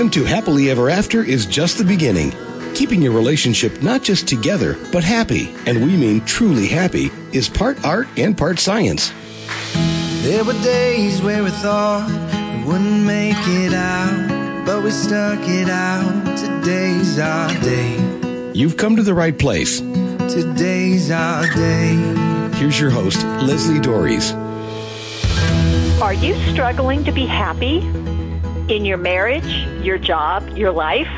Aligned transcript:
Welcome 0.00 0.12
to 0.12 0.24
Happily 0.24 0.70
Ever 0.70 0.88
After 0.88 1.22
is 1.22 1.44
just 1.44 1.76
the 1.76 1.84
beginning. 1.84 2.32
Keeping 2.74 3.02
your 3.02 3.12
relationship 3.12 3.82
not 3.82 4.02
just 4.02 4.26
together, 4.26 4.78
but 4.92 5.04
happy, 5.04 5.54
and 5.66 5.84
we 5.84 5.94
mean 5.94 6.24
truly 6.24 6.66
happy, 6.66 7.10
is 7.32 7.50
part 7.50 7.84
art 7.84 8.08
and 8.16 8.34
part 8.34 8.58
science. 8.58 9.12
There 10.22 10.42
were 10.42 10.54
days 10.62 11.20
where 11.20 11.44
we 11.44 11.50
thought 11.50 12.08
we 12.08 12.64
wouldn't 12.64 13.04
make 13.04 13.36
it 13.46 13.74
out, 13.74 14.64
but 14.64 14.82
we 14.82 14.90
stuck 14.90 15.46
it 15.46 15.68
out. 15.68 16.38
Today's 16.38 17.18
our 17.18 17.52
day. 17.60 18.52
You've 18.54 18.78
come 18.78 18.96
to 18.96 19.02
the 19.02 19.12
right 19.12 19.38
place. 19.38 19.80
Today's 19.80 21.10
our 21.10 21.46
day. 21.48 21.92
Here's 22.54 22.80
your 22.80 22.88
host, 22.88 23.18
Lesli 23.18 23.82
Doares. 23.82 24.32
Are 26.00 26.14
you 26.14 26.34
struggling 26.50 27.04
to 27.04 27.12
be 27.12 27.26
happy 27.26 27.80
in 28.70 28.84
your 28.84 28.98
marriage, 28.98 29.66
your 29.84 29.98
job, 29.98 30.56
your 30.56 30.70
life? 30.70 31.10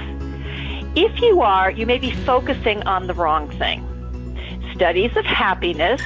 If 0.97 1.20
you 1.20 1.42
are, 1.42 1.70
you 1.70 1.87
may 1.87 1.98
be 1.98 2.11
focusing 2.11 2.83
on 2.84 3.06
the 3.06 3.15
wrong 3.15 3.51
thing. 3.59 3.87
Studies 4.75 5.15
of 5.16 5.25
happiness, 5.27 6.01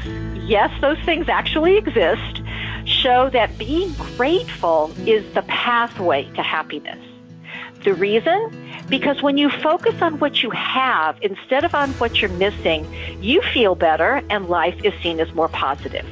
yes, 0.45 0.71
those 0.81 0.99
things 1.05 1.29
actually 1.29 1.77
exist, 1.77 2.43
show 2.85 3.31
that 3.31 3.57
being 3.59 3.93
grateful 3.95 4.93
is 5.07 5.25
the 5.35 5.43
pathway 5.43 6.25
to 6.35 6.43
happiness. 6.43 6.99
The 7.85 7.95
reason? 7.95 8.71
Because 8.89 9.23
when 9.23 9.39
you 9.39 9.49
focus 9.49 10.03
on 10.03 10.19
what 10.19 10.43
you 10.43 10.51
have 10.51 11.17
instead 11.23 11.65
of 11.65 11.75
on 11.75 11.91
what 11.93 12.21
you're 12.21 12.31
missing, 12.31 12.93
you 13.23 13.41
feel 13.41 13.77
better 13.77 14.21
and 14.31 14.49
life 14.49 14.81
is 14.85 14.93
seen 15.01 15.21
as 15.21 15.33
more 15.33 15.49
positive. 15.49 16.07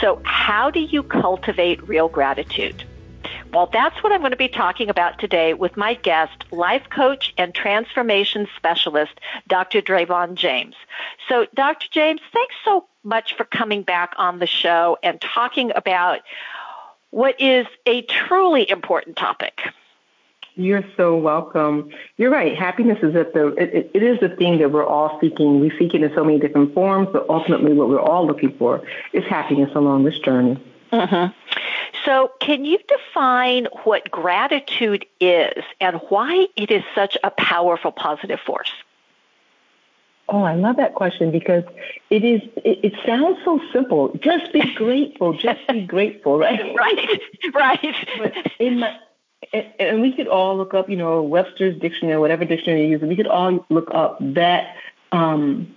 So 0.00 0.20
how 0.24 0.70
do 0.70 0.80
you 0.80 1.02
cultivate 1.02 1.86
real 1.88 2.08
gratitude? 2.08 2.84
Well, 3.56 3.70
that's 3.72 4.02
what 4.02 4.12
I'm 4.12 4.20
going 4.20 4.32
to 4.32 4.36
be 4.36 4.48
talking 4.48 4.90
about 4.90 5.18
today 5.18 5.54
with 5.54 5.78
my 5.78 5.94
guest, 5.94 6.44
life 6.52 6.90
coach 6.90 7.32
and 7.38 7.54
transformation 7.54 8.46
specialist, 8.54 9.18
Dr. 9.48 9.80
Dravon 9.80 10.34
James. 10.34 10.74
So, 11.26 11.46
Dr. 11.54 11.86
James, 11.90 12.20
thanks 12.34 12.54
so 12.66 12.84
much 13.02 13.34
for 13.34 13.44
coming 13.44 13.82
back 13.82 14.12
on 14.18 14.40
the 14.40 14.46
show 14.46 14.98
and 15.02 15.18
talking 15.22 15.72
about 15.74 16.20
what 17.12 17.40
is 17.40 17.66
a 17.86 18.02
truly 18.02 18.68
important 18.68 19.16
topic. 19.16 19.62
You're 20.56 20.84
so 20.98 21.16
welcome. 21.16 21.88
You're 22.18 22.30
right. 22.30 22.54
Happiness 22.54 22.98
is 23.02 23.16
at 23.16 23.32
the 23.32 23.54
it, 23.54 23.90
it 23.94 24.02
is 24.02 24.20
the 24.20 24.36
thing 24.36 24.58
that 24.58 24.70
we're 24.70 24.84
all 24.84 25.18
seeking. 25.18 25.60
We 25.60 25.70
seek 25.78 25.94
it 25.94 26.02
in 26.02 26.14
so 26.14 26.22
many 26.24 26.38
different 26.38 26.74
forms, 26.74 27.08
but 27.10 27.24
ultimately, 27.30 27.72
what 27.72 27.88
we're 27.88 28.00
all 28.00 28.26
looking 28.26 28.54
for 28.58 28.82
is 29.14 29.24
happiness 29.24 29.70
along 29.74 30.04
this 30.04 30.18
journey. 30.18 30.62
Mm-hmm. 30.96 31.32
So, 32.04 32.32
can 32.40 32.64
you 32.64 32.78
define 32.86 33.66
what 33.84 34.10
gratitude 34.10 35.06
is 35.20 35.64
and 35.80 35.96
why 36.08 36.46
it 36.56 36.70
is 36.70 36.82
such 36.94 37.16
a 37.24 37.30
powerful 37.30 37.92
positive 37.92 38.40
force? 38.40 38.70
Oh, 40.28 40.42
I 40.42 40.54
love 40.54 40.76
that 40.76 40.94
question 40.94 41.30
because 41.30 41.64
it 42.10 42.24
is. 42.24 42.42
It, 42.56 42.84
it 42.84 42.92
sounds 43.04 43.38
so 43.44 43.60
simple. 43.72 44.16
Just 44.20 44.52
be 44.52 44.60
grateful. 44.74 45.34
Just 45.34 45.66
be 45.68 45.82
grateful, 45.82 46.38
right? 46.38 46.60
Right, 46.76 47.20
right. 47.54 47.96
But 48.18 48.52
in 48.58 48.80
my 48.80 48.96
and, 49.52 50.00
we 50.00 50.12
could 50.12 50.28
all 50.28 50.56
look 50.56 50.74
up, 50.74 50.88
you 50.88 50.96
know, 50.96 51.22
Webster's 51.22 51.78
dictionary, 51.78 52.18
whatever 52.18 52.44
dictionary 52.44 52.84
you 52.84 52.90
use, 52.90 53.02
we 53.02 53.16
could 53.16 53.26
all 53.26 53.64
look 53.68 53.88
up 53.92 54.18
that 54.20 54.76
um, 55.12 55.75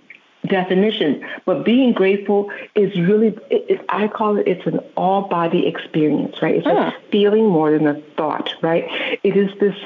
definition. 0.50 1.24
But 1.46 1.64
being 1.64 1.92
grateful 1.92 2.50
is 2.74 2.94
really, 2.98 3.28
it, 3.50 3.70
it, 3.70 3.84
I 3.88 4.08
call 4.08 4.36
it, 4.36 4.46
it's 4.46 4.66
an 4.66 4.80
all 4.96 5.28
body 5.28 5.66
experience, 5.66 6.42
right? 6.42 6.56
It's 6.56 6.66
a 6.66 6.70
uh-huh. 6.70 6.98
feeling 7.10 7.46
more 7.46 7.70
than 7.70 7.86
a 7.86 8.00
thought, 8.16 8.52
right? 8.62 8.84
It 9.22 9.36
is 9.36 9.50
this 9.60 9.76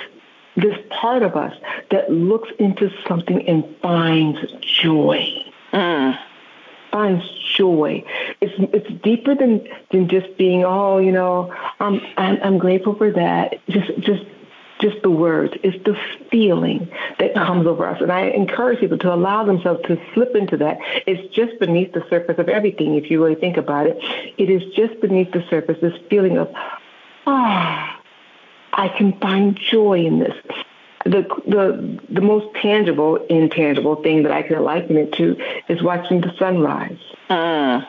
this 0.56 0.76
part 0.88 1.22
of 1.22 1.34
us 1.34 1.52
that 1.90 2.10
looks 2.12 2.48
into 2.58 2.88
something 3.08 3.46
and 3.48 3.64
finds 3.82 4.38
joy. 4.60 5.26
Mm. 5.72 6.16
Finds 6.92 7.24
joy. 7.56 8.04
It's 8.40 8.54
it's 8.72 9.02
deeper 9.02 9.34
than 9.34 9.66
than 9.90 10.08
just 10.08 10.36
being 10.36 10.64
oh 10.64 10.98
you 10.98 11.10
know 11.10 11.52
I'm 11.80 12.00
I'm, 12.16 12.38
I'm 12.42 12.58
grateful 12.58 12.94
for 12.94 13.10
that. 13.10 13.60
Just 13.68 13.98
just 13.98 14.24
just 14.84 15.02
the 15.02 15.10
words. 15.10 15.54
It's 15.62 15.82
the 15.84 15.96
feeling 16.30 16.90
that 17.18 17.34
comes 17.34 17.66
over 17.66 17.86
us. 17.86 18.00
And 18.02 18.12
I 18.12 18.26
encourage 18.26 18.80
people 18.80 18.98
to 18.98 19.12
allow 19.12 19.42
themselves 19.44 19.80
to 19.86 19.98
slip 20.12 20.36
into 20.36 20.58
that. 20.58 20.78
It's 21.06 21.34
just 21.34 21.58
beneath 21.58 21.92
the 21.92 22.04
surface 22.10 22.38
of 22.38 22.50
everything, 22.50 22.94
if 22.96 23.10
you 23.10 23.22
really 23.22 23.34
think 23.34 23.56
about 23.56 23.86
it. 23.86 23.96
It 24.36 24.50
is 24.50 24.62
just 24.74 25.00
beneath 25.00 25.32
the 25.32 25.42
surface, 25.48 25.78
this 25.80 25.98
feeling 26.10 26.36
of, 26.36 26.50
ah, 27.26 28.00
I 28.74 28.88
can 28.88 29.18
find 29.20 29.58
joy 29.58 30.04
in 30.04 30.18
this. 30.18 30.34
The, 31.04 31.22
the 31.46 32.00
the 32.08 32.22
most 32.22 32.54
tangible, 32.56 33.16
intangible 33.26 33.96
thing 34.02 34.22
that 34.22 34.32
I 34.32 34.42
can 34.42 34.62
liken 34.62 34.96
it 34.96 35.12
to 35.14 35.36
is 35.68 35.82
watching 35.82 36.22
the 36.22 36.32
sunrise. 36.38 36.96
Uh 37.28 37.82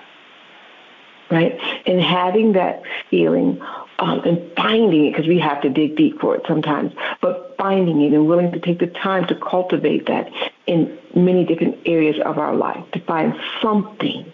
right? 1.32 1.60
And 1.86 2.02
having 2.02 2.54
that 2.54 2.84
feeling 3.10 3.62
um, 4.00 4.22
and 4.26 4.52
finding 4.56 5.06
it, 5.06 5.12
because 5.12 5.28
we 5.28 5.40
have 5.40 5.62
to 5.62 5.70
dig 5.70 5.96
deep 5.96 6.20
for 6.20 6.36
it 6.36 6.44
sometimes, 6.48 6.94
but 7.22 7.56
finding 7.58 8.02
it 8.02 8.14
and 8.14 8.28
willing 8.28 8.52
to 8.52 8.60
take 8.60 8.80
the 8.80 8.88
time 8.88 9.28
to 9.28 9.36
cultivate 9.36 10.08
that 10.08 10.32
in 10.68 10.98
many 11.16 11.46
different 11.46 11.78
areas 11.86 12.18
of 12.24 12.38
our 12.38 12.56
life, 12.56 12.84
to 12.92 13.00
find 13.02 13.36
something 13.62 14.32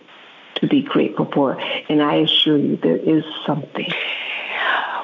to 0.55 0.67
be 0.67 0.81
grateful 0.81 1.25
for. 1.25 1.59
And 1.89 2.01
I 2.01 2.15
assure 2.15 2.57
you, 2.57 2.77
there 2.77 2.97
is 2.97 3.23
something. 3.45 3.91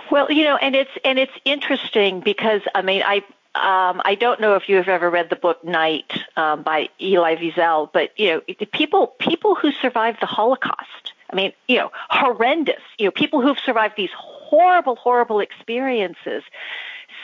Well, 0.10 0.32
you 0.32 0.44
know, 0.44 0.56
and 0.56 0.76
it's 0.76 0.92
and 1.04 1.20
it's 1.20 1.34
interesting 1.44 2.22
because 2.22 2.62
I 2.74 2.82
mean, 2.82 3.04
I 3.06 3.18
um, 3.56 4.02
I 4.06 4.16
don't 4.16 4.40
know 4.40 4.56
if 4.56 4.70
you 4.70 4.76
have 4.78 4.88
ever 4.88 5.10
read 5.10 5.30
the 5.30 5.36
book 5.36 5.64
Night 5.64 6.12
um, 6.36 6.64
by 6.64 6.90
Elie 7.02 7.36
Wiesel, 7.36 7.92
but 7.92 8.18
you 8.18 8.30
know, 8.30 8.42
people 8.72 9.08
people 9.20 9.56
who 9.56 9.72
survived 9.72 10.22
the 10.22 10.28
Holocaust 10.28 11.14
I 11.30 11.36
mean, 11.36 11.54
you 11.68 11.78
know, 11.78 11.92
horrendous. 12.10 12.82
You 12.98 13.06
know, 13.06 13.12
people 13.12 13.42
who've 13.42 13.60
survived 13.60 13.96
these 13.98 14.12
horrible, 14.16 14.96
horrible 14.96 15.40
experiences 15.40 16.44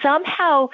somehow 0.02 0.70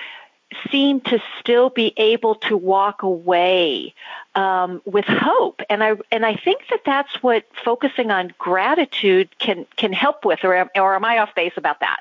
seem 0.72 1.00
to 1.02 1.22
still 1.40 1.70
be 1.70 1.94
able 1.98 2.36
to 2.36 2.58
walk 2.58 3.04
away 3.04 3.94
um, 4.36 4.82
with 4.86 5.06
hope, 5.06 5.62
and 5.70 5.84
I 5.84 5.96
and 6.12 6.26
I 6.26 6.36
think 6.36 6.62
that 6.72 6.82
that's 6.86 7.22
what 7.22 7.46
focusing 7.64 8.10
on 8.10 8.34
gratitude 8.40 9.30
can 9.38 9.68
can 9.76 9.94
help 9.94 10.26
with, 10.26 10.44
or 10.44 10.70
or 10.76 10.96
am 10.96 11.06
I 11.06 11.20
off 11.20 11.36
base 11.36 11.54
about 11.56 11.82
that? 11.82 12.00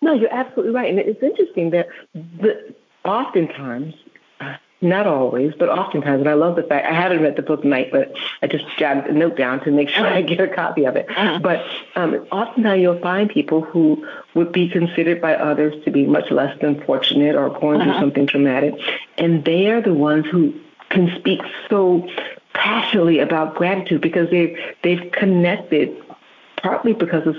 No, 0.00 0.12
you're 0.12 0.32
absolutely 0.32 0.74
right, 0.74 0.90
and 0.90 0.98
it's 0.98 1.22
interesting 1.22 1.70
that 1.70 1.88
the, 2.14 2.74
oftentimes 3.04 3.94
not 4.82 5.06
always, 5.06 5.54
but 5.58 5.68
oftentimes, 5.68 6.20
and 6.20 6.28
I 6.28 6.34
love 6.34 6.56
the 6.56 6.64
fact 6.64 6.86
I 6.86 6.92
haven't 6.92 7.22
read 7.22 7.36
the 7.36 7.42
book 7.42 7.64
Night, 7.64 7.90
but 7.92 8.12
I 8.42 8.48
just 8.48 8.64
jotted 8.76 9.06
a 9.06 9.12
note 9.12 9.36
down 9.36 9.62
to 9.64 9.70
make 9.70 9.88
sure 9.88 10.06
I 10.06 10.22
get 10.22 10.40
a 10.40 10.48
copy 10.48 10.84
of 10.84 10.96
it. 10.96 11.06
Uh-huh. 11.08 11.38
But 11.38 11.64
um, 11.94 12.26
oftentimes 12.32 12.82
you'll 12.82 12.98
find 13.00 13.30
people 13.30 13.62
who 13.62 14.06
would 14.34 14.52
be 14.52 14.68
considered 14.68 15.20
by 15.20 15.34
others 15.34 15.82
to 15.84 15.90
be 15.90 16.04
much 16.04 16.30
less 16.30 16.58
than 16.60 16.82
fortunate 16.84 17.36
or 17.36 17.48
going 17.48 17.80
uh-huh. 17.80 17.92
through 17.92 18.00
something 18.00 18.26
traumatic, 18.26 18.74
and 19.18 19.44
they 19.44 19.68
are 19.68 19.80
the 19.80 19.94
ones 19.94 20.26
who 20.26 20.52
can 20.90 21.14
speak 21.18 21.40
so 21.70 22.08
passionately 22.54 23.20
about 23.20 23.54
gratitude 23.54 24.00
because 24.00 24.28
they 24.30 24.56
they've 24.82 25.10
connected 25.12 25.96
partly 26.56 26.92
because 26.92 27.26
of 27.26 27.36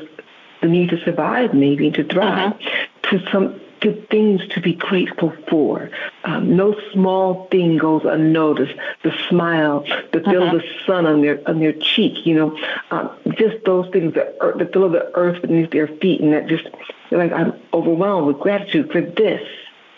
the 0.62 0.68
need 0.68 0.90
to 0.90 0.98
survive, 1.04 1.54
maybe 1.54 1.92
to 1.92 2.04
thrive, 2.04 2.54
uh-huh. 2.54 3.10
to 3.10 3.32
some 3.32 3.60
to 3.84 4.02
things 4.10 4.42
to 4.50 4.62
be 4.62 4.74
grateful 4.74 5.34
for. 5.50 5.90
Um, 6.24 6.56
no 6.56 6.76
small 6.92 7.48
thing 7.50 7.78
goes 7.78 8.04
unnoticed. 8.06 8.74
The 9.04 9.14
smile, 9.30 9.86
the 10.12 10.22
feel 10.22 10.44
uh-huh. 10.44 10.56
of 10.56 10.62
the 10.62 10.68
sun 10.88 11.06
on 11.06 11.22
their 11.22 11.42
on 11.48 11.60
their 11.60 11.74
cheek, 11.74 12.26
you 12.26 12.36
know, 12.36 12.58
um, 12.92 13.12
just 13.38 13.64
those 13.66 13.90
things, 13.92 14.14
the, 14.14 14.34
the 14.58 14.66
feel 14.72 14.86
of 14.86 14.94
the 14.94 15.12
earth 15.16 15.42
beneath 15.42 15.72
their 15.72 15.88
feet, 15.88 16.22
and 16.22 16.34
that 16.34 16.48
just 16.48 16.68
like 17.12 17.32
I'm 17.32 17.54
overwhelmed 17.74 18.28
with 18.28 18.40
gratitude 18.40 18.92
for 18.92 19.02
this. 19.02 19.48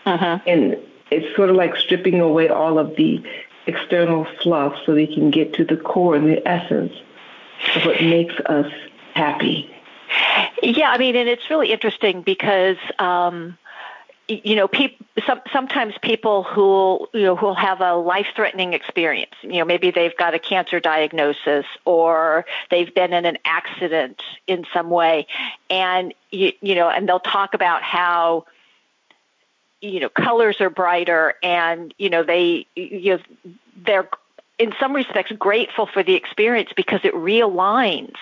Uh-huh. 0.06 0.40
And 0.46 0.78
it's 1.12 1.36
sort 1.36 1.50
of 1.50 1.56
like 1.56 1.76
stripping 1.78 2.20
away 2.20 2.50
all 2.50 2.78
of 2.80 2.96
the 2.96 3.24
external 3.68 4.28
fluff 4.42 4.74
so 4.86 4.94
they 4.94 5.08
can 5.08 5.31
get 5.31 5.54
to 5.54 5.64
the 5.66 5.78
core 5.78 6.16
and 6.16 6.28
the 6.28 6.48
essence 6.48 6.94
of 7.76 7.86
what 7.86 8.02
makes 8.02 8.36
us 8.46 8.72
happy. 9.14 9.72
Yeah, 10.62 10.90
I 10.92 10.98
mean, 10.98 11.16
and 11.16 11.28
it's 11.28 11.50
really 11.50 11.72
interesting 11.72 12.22
because 12.22 12.78
um, 13.00 13.58
you 14.27 14.56
know, 14.56 14.68
pe- 14.68 14.95
some, 15.25 15.42
sometimes 15.54 15.94
people 16.01 16.44
who 16.44 17.07
you 17.13 17.24
know 17.24 17.36
who'll 17.36 17.54
have 17.54 17.81
a 17.81 17.94
life-threatening 17.94 18.74
experience. 18.74 19.33
You 19.42 19.60
know, 19.60 19.66
maybe 19.66 19.92
they've 19.92 20.16
got 20.18 20.33
a 20.33 20.39
cancer 20.39 20.80
diagnosis 20.80 21.66
or 21.86 22.45
they've 22.72 22.94
been 22.94 23.13
in 23.13 23.25
an 23.25 23.38
accident 23.45 24.22
in 24.48 24.66
some 24.74 24.89
way, 24.89 25.27
and 25.69 26.13
you, 26.31 26.54
you 26.62 26.75
know, 26.75 26.89
and 26.89 27.07
they'll 27.07 27.19
talk 27.19 27.54
about 27.54 27.83
how 27.83 28.45
you 29.81 30.00
know 30.00 30.10
colors 30.10 30.60
are 30.60 30.71
brighter, 30.71 31.36
and 31.44 31.94
you 31.98 32.10
know 32.10 32.24
they 32.24 32.66
you 32.75 33.18
know, 33.18 33.19
they're 33.86 34.10
in 34.57 34.74
some 34.80 34.94
respects 34.94 35.31
grateful 35.33 35.86
for 35.86 36.01
the 36.01 36.16
experience 36.16 36.71
because 36.75 37.01
it 37.04 37.13
realigns 37.13 38.16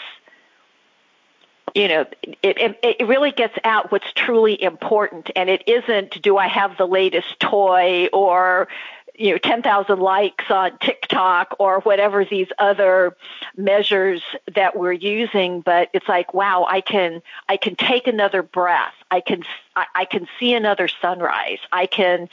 you 1.75 1.87
know, 1.87 2.05
it, 2.43 2.57
it, 2.57 2.79
it 2.99 3.07
really 3.07 3.31
gets 3.31 3.57
out 3.63 3.91
what's 3.91 4.11
truly 4.13 4.61
important, 4.61 5.31
and 5.35 5.49
it 5.49 5.67
isn't 5.67 6.21
do 6.21 6.37
I 6.37 6.47
have 6.47 6.77
the 6.77 6.87
latest 6.87 7.39
toy 7.39 8.07
or 8.13 8.67
you 9.15 9.31
know 9.31 9.37
10,000 9.37 9.99
likes 9.99 10.45
on 10.49 10.77
TikTok 10.79 11.55
or 11.59 11.81
whatever 11.81 12.25
these 12.25 12.47
other 12.57 13.15
measures 13.55 14.21
that 14.55 14.77
we're 14.77 14.91
using. 14.91 15.61
But 15.61 15.89
it's 15.93 16.07
like 16.07 16.33
wow 16.33 16.65
I 16.69 16.81
can 16.81 17.21
I 17.47 17.57
can 17.57 17.75
take 17.75 18.07
another 18.07 18.43
breath. 18.43 18.93
I 19.09 19.21
can 19.21 19.43
I, 19.75 19.85
I 19.95 20.05
can 20.05 20.27
see 20.39 20.53
another 20.53 20.87
sunrise. 20.87 21.59
I 21.71 21.85
can 21.85 22.29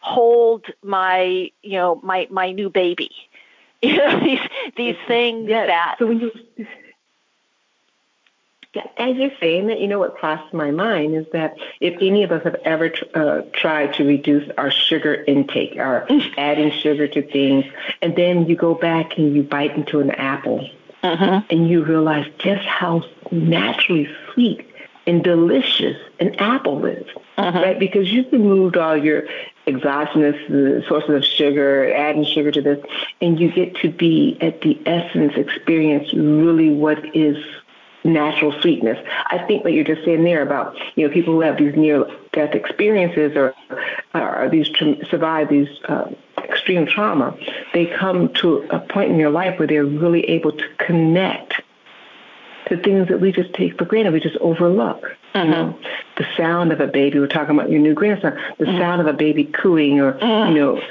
hold 0.00 0.66
my 0.82 1.50
you 1.62 1.72
know 1.72 2.00
my 2.02 2.28
my 2.30 2.52
new 2.52 2.70
baby. 2.70 3.10
You 3.84 3.96
know 3.96 4.20
these 4.20 4.38
these 4.76 4.96
things 5.08 5.48
yeah. 5.50 5.66
that 5.66 5.96
so 5.98 6.06
when 6.06 6.20
you 6.20 6.30
as 8.96 9.16
you're 9.16 9.30
saying 9.38 9.66
that, 9.66 9.80
you 9.80 9.88
know 9.88 9.98
what 9.98 10.16
crossed 10.16 10.52
my 10.54 10.70
mind 10.70 11.14
is 11.14 11.26
that 11.32 11.56
if 11.80 11.94
any 12.00 12.22
of 12.22 12.32
us 12.32 12.42
have 12.44 12.56
ever 12.64 12.88
tr- 12.88 13.04
uh, 13.14 13.42
tried 13.52 13.94
to 13.94 14.04
reduce 14.04 14.50
our 14.56 14.70
sugar 14.70 15.14
intake, 15.14 15.76
our 15.78 16.06
adding 16.38 16.70
sugar 16.70 17.06
to 17.08 17.22
things, 17.22 17.66
and 18.00 18.16
then 18.16 18.46
you 18.46 18.56
go 18.56 18.74
back 18.74 19.18
and 19.18 19.34
you 19.34 19.42
bite 19.42 19.76
into 19.76 20.00
an 20.00 20.10
apple, 20.12 20.68
uh-huh. 21.02 21.42
and 21.50 21.68
you 21.68 21.84
realize 21.84 22.26
just 22.38 22.64
how 22.64 23.04
naturally 23.30 24.08
sweet 24.32 24.66
and 25.06 25.24
delicious 25.24 25.96
an 26.20 26.34
apple 26.36 26.86
is, 26.86 27.06
uh-huh. 27.36 27.58
right? 27.58 27.78
Because 27.78 28.10
you've 28.10 28.32
removed 28.32 28.76
all 28.76 28.96
your 28.96 29.24
exogenous 29.66 30.36
uh, 30.50 30.86
sources 30.88 31.10
of 31.10 31.24
sugar, 31.24 31.92
adding 31.92 32.24
sugar 32.24 32.50
to 32.50 32.62
this, 32.62 32.84
and 33.20 33.38
you 33.38 33.50
get 33.52 33.76
to 33.76 33.90
be 33.90 34.38
at 34.40 34.60
the 34.62 34.80
essence 34.86 35.34
experience 35.36 36.12
really 36.14 36.70
what 36.70 37.14
is 37.14 37.36
natural 38.04 38.52
sweetness. 38.60 38.98
I 39.26 39.38
think 39.46 39.64
what 39.64 39.72
you're 39.72 39.84
just 39.84 40.04
saying 40.04 40.24
there 40.24 40.42
about 40.42 40.76
you 40.96 41.06
know 41.06 41.12
people 41.12 41.34
who 41.34 41.40
have 41.40 41.58
these 41.58 41.74
near 41.76 42.06
death 42.32 42.54
experiences 42.54 43.36
or 43.36 43.54
or 44.14 44.48
these 44.50 44.68
survive 45.08 45.48
these 45.48 45.68
uh, 45.88 46.10
extreme 46.38 46.86
trauma, 46.86 47.36
they 47.72 47.86
come 47.86 48.32
to 48.34 48.66
a 48.70 48.80
point 48.80 49.10
in 49.10 49.18
their 49.18 49.30
life 49.30 49.58
where 49.58 49.68
they're 49.68 49.84
really 49.84 50.24
able 50.24 50.52
to 50.52 50.68
connect 50.78 51.62
to 52.66 52.76
things 52.82 53.08
that 53.08 53.20
we 53.20 53.32
just 53.32 53.52
take 53.54 53.78
for 53.78 53.84
granted, 53.84 54.12
we 54.12 54.20
just 54.20 54.36
overlook. 54.38 55.02
Mm-hmm. 55.34 55.38
You 55.38 55.50
know, 55.50 55.78
the 56.16 56.26
sound 56.36 56.72
of 56.72 56.80
a 56.80 56.86
baby. 56.86 57.18
We're 57.18 57.26
talking 57.26 57.56
about 57.56 57.70
your 57.70 57.80
new 57.80 57.94
grandson. 57.94 58.38
The 58.58 58.66
mm-hmm. 58.66 58.78
sound 58.78 59.00
of 59.00 59.06
a 59.06 59.12
baby 59.12 59.44
cooing, 59.44 59.98
or 60.00 60.14
mm-hmm. 60.14 60.54
you 60.54 60.60
know, 60.60 60.82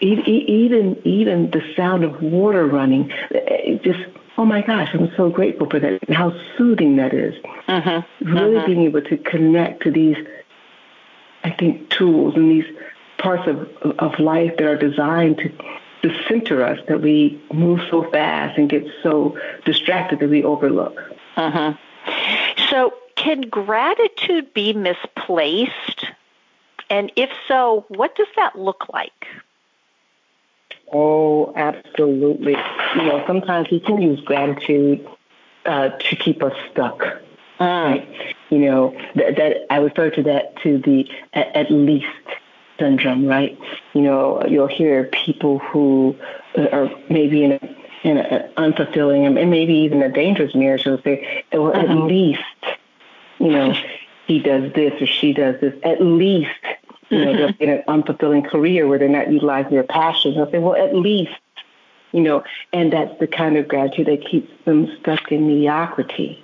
even 0.00 1.00
even 1.06 1.50
the 1.50 1.62
sound 1.76 2.04
of 2.04 2.22
water 2.22 2.66
running. 2.66 3.10
It 3.30 3.82
just 3.82 4.00
oh 4.42 4.44
my 4.44 4.60
gosh, 4.60 4.88
I'm 4.92 5.08
so 5.16 5.30
grateful 5.30 5.70
for 5.70 5.78
that 5.78 6.02
and 6.08 6.16
how 6.16 6.32
soothing 6.58 6.96
that 6.96 7.14
is. 7.14 7.32
Mm-hmm. 7.68 8.34
Really 8.34 8.56
mm-hmm. 8.56 8.66
being 8.66 8.82
able 8.82 9.02
to 9.02 9.16
connect 9.16 9.84
to 9.84 9.92
these, 9.92 10.16
I 11.44 11.50
think, 11.50 11.90
tools 11.90 12.34
and 12.34 12.50
these 12.50 12.64
parts 13.18 13.46
of, 13.46 13.68
of 14.00 14.18
life 14.18 14.56
that 14.56 14.66
are 14.66 14.76
designed 14.76 15.38
to, 15.38 15.48
to 16.02 16.24
center 16.28 16.64
us, 16.64 16.80
that 16.88 17.00
we 17.00 17.40
move 17.52 17.82
so 17.88 18.10
fast 18.10 18.58
and 18.58 18.68
get 18.68 18.84
so 19.00 19.38
distracted 19.64 20.18
that 20.18 20.28
we 20.28 20.42
overlook. 20.42 20.98
Mm-hmm. 21.36 21.78
So, 22.68 22.94
can 23.14 23.42
gratitude 23.42 24.52
be 24.52 24.72
misplaced? 24.72 26.06
And 26.90 27.12
if 27.14 27.30
so, 27.46 27.84
what 27.86 28.16
does 28.16 28.26
that 28.34 28.58
look 28.58 28.86
like? 28.92 29.28
Oh, 30.92 31.52
absolutely. 31.56 32.56
You 32.96 33.02
know, 33.02 33.24
sometimes 33.26 33.70
we 33.70 33.80
can 33.80 34.00
use 34.00 34.20
gratitude 34.20 35.06
uh, 35.64 35.90
to 35.90 36.16
keep 36.16 36.42
us 36.42 36.52
stuck. 36.70 37.00
Mm. 37.58 37.90
Right? 37.90 38.34
You 38.50 38.58
know, 38.58 38.96
that, 39.14 39.36
that 39.36 39.56
I 39.70 39.78
refer 39.78 40.10
to 40.10 40.22
that 40.24 40.56
to 40.62 40.78
the 40.78 41.08
at, 41.32 41.56
at, 41.56 41.70
least 41.70 42.06
syndrome, 42.78 43.26
right? 43.26 43.58
You 43.94 44.02
know, 44.02 44.44
you'll 44.46 44.66
hear 44.66 45.04
people 45.04 45.58
who 45.58 46.16
are 46.56 46.90
maybe 47.08 47.44
in 47.44 47.52
a 47.52 47.76
in 48.02 48.18
an 48.18 48.50
unfulfilling 48.56 49.26
and 49.26 49.50
maybe 49.50 49.74
even 49.74 50.02
a 50.02 50.10
dangerous 50.10 50.54
marriage 50.54 50.84
will 50.84 51.00
say, 51.02 51.44
well, 51.52 51.72
at 51.72 51.86
mm-hmm. 51.86 52.08
least, 52.08 52.40
you 53.38 53.50
know, 53.50 53.74
he 54.26 54.40
does 54.40 54.72
this 54.72 55.00
or 55.00 55.06
she 55.06 55.32
does 55.32 55.60
this. 55.60 55.74
At 55.84 56.02
least 56.02 56.50
you 57.12 57.24
know, 57.24 57.36
they're 57.36 57.54
in 57.60 57.70
an 57.70 57.82
unfulfilling 57.88 58.48
career 58.48 58.88
where 58.88 58.98
they're 58.98 59.08
not 59.08 59.30
utilizing 59.30 59.72
their 59.72 59.84
passions. 59.84 60.36
I'll 60.38 60.50
say, 60.50 60.58
well, 60.58 60.74
at 60.74 60.94
least, 60.94 61.32
you 62.12 62.20
know, 62.20 62.42
and 62.72 62.92
that's 62.92 63.18
the 63.20 63.26
kind 63.26 63.56
of 63.56 63.68
gratitude 63.68 64.06
that 64.06 64.26
keeps 64.26 64.50
them 64.64 64.88
stuck 65.00 65.30
in 65.30 65.46
mediocrity, 65.46 66.42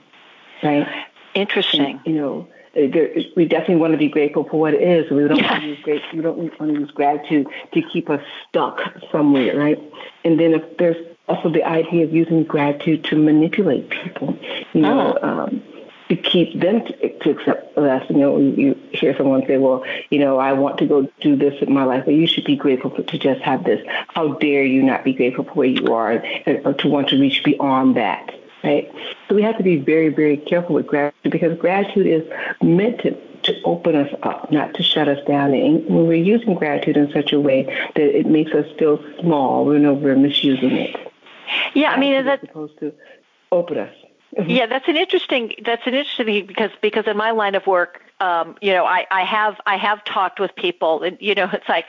right? 0.62 0.86
Interesting. 1.34 2.00
And, 2.04 2.06
you 2.06 2.14
know, 2.14 2.48
there, 2.74 3.10
we 3.34 3.44
definitely 3.46 3.76
want 3.76 3.92
to 3.92 3.98
be 3.98 4.08
grateful 4.08 4.44
for 4.44 4.60
what 4.60 4.74
it 4.74 4.82
is. 4.82 5.10
We 5.10 5.26
don't 5.26 5.38
yeah. 5.38 5.50
want 5.50 5.62
to 5.62 5.68
use 5.68 5.80
great, 5.82 6.02
we 6.14 6.20
don't 6.20 6.38
want 6.38 6.74
to 6.74 6.80
use 6.80 6.90
gratitude 6.90 7.46
to 7.72 7.82
keep 7.82 8.10
us 8.10 8.22
stuck 8.48 8.80
somewhere, 9.10 9.56
right? 9.56 9.78
And 10.24 10.38
then 10.38 10.54
if 10.54 10.76
there's 10.76 10.96
also 11.28 11.50
the 11.50 11.64
idea 11.64 12.04
of 12.04 12.12
using 12.12 12.44
gratitude 12.44 13.04
to 13.04 13.16
manipulate 13.16 13.90
people, 13.90 14.38
you 14.72 14.80
know. 14.80 15.18
Oh. 15.22 15.28
Um, 15.28 15.62
to 16.08 16.16
keep 16.16 16.58
them 16.60 16.84
to, 16.84 17.18
to 17.18 17.30
accept 17.30 17.76
less. 17.76 18.08
You 18.08 18.16
know, 18.16 18.38
you 18.38 18.78
hear 18.92 19.16
someone 19.16 19.46
say, 19.46 19.58
"Well, 19.58 19.84
you 20.10 20.18
know, 20.18 20.38
I 20.38 20.52
want 20.52 20.78
to 20.78 20.86
go 20.86 21.08
do 21.20 21.36
this 21.36 21.54
in 21.62 21.72
my 21.72 21.84
life, 21.84 22.04
but 22.04 22.14
you 22.14 22.26
should 22.26 22.44
be 22.44 22.56
grateful 22.56 22.90
for, 22.90 23.02
to 23.02 23.18
just 23.18 23.40
have 23.42 23.64
this." 23.64 23.86
How 24.08 24.34
dare 24.34 24.64
you 24.64 24.82
not 24.82 25.04
be 25.04 25.12
grateful 25.12 25.44
for 25.44 25.52
where 25.52 25.68
you 25.68 25.92
are, 25.92 26.12
and, 26.46 26.66
or 26.66 26.74
to 26.74 26.88
want 26.88 27.08
to 27.10 27.20
reach 27.20 27.44
beyond 27.44 27.96
that? 27.96 28.34
Right. 28.64 28.90
So 29.28 29.36
we 29.36 29.42
have 29.42 29.56
to 29.58 29.62
be 29.62 29.76
very, 29.76 30.08
very 30.08 30.36
careful 30.36 30.74
with 30.74 30.86
gratitude 30.86 31.30
because 31.30 31.56
gratitude 31.58 32.06
is 32.06 32.24
meant 32.60 33.00
to 33.02 33.16
to 33.44 33.62
open 33.62 33.94
us 33.94 34.12
up, 34.22 34.50
not 34.50 34.74
to 34.74 34.82
shut 34.82 35.08
us 35.08 35.24
down. 35.26 35.54
And 35.54 35.86
when 35.86 36.06
we're 36.06 36.14
using 36.14 36.54
gratitude 36.54 36.96
in 36.96 37.12
such 37.12 37.32
a 37.32 37.40
way 37.40 37.64
that 37.94 38.18
it 38.18 38.26
makes 38.26 38.52
us 38.52 38.66
feel 38.78 39.02
small, 39.20 39.64
we 39.64 39.78
know 39.78 39.94
we're 39.94 40.16
misusing 40.16 40.72
it. 40.72 40.96
Yeah, 41.74 41.92
I 41.92 41.98
mean, 41.98 42.24
that's 42.24 42.42
supposed 42.42 42.78
to 42.80 42.92
open 43.52 43.78
us. 43.78 43.94
Mm-hmm. 44.36 44.50
Yeah, 44.50 44.66
that's 44.66 44.88
an 44.88 44.96
interesting. 44.96 45.54
That's 45.64 45.86
an 45.86 45.94
interesting 45.94 46.46
because 46.46 46.70
because 46.82 47.06
in 47.06 47.16
my 47.16 47.30
line 47.30 47.54
of 47.54 47.66
work, 47.66 48.02
um, 48.20 48.56
you 48.60 48.72
know, 48.72 48.84
I, 48.84 49.06
I 49.10 49.24
have 49.24 49.58
I 49.66 49.76
have 49.76 50.04
talked 50.04 50.38
with 50.38 50.54
people, 50.54 51.02
and 51.02 51.16
you 51.20 51.34
know, 51.34 51.48
it's 51.52 51.68
like, 51.68 51.86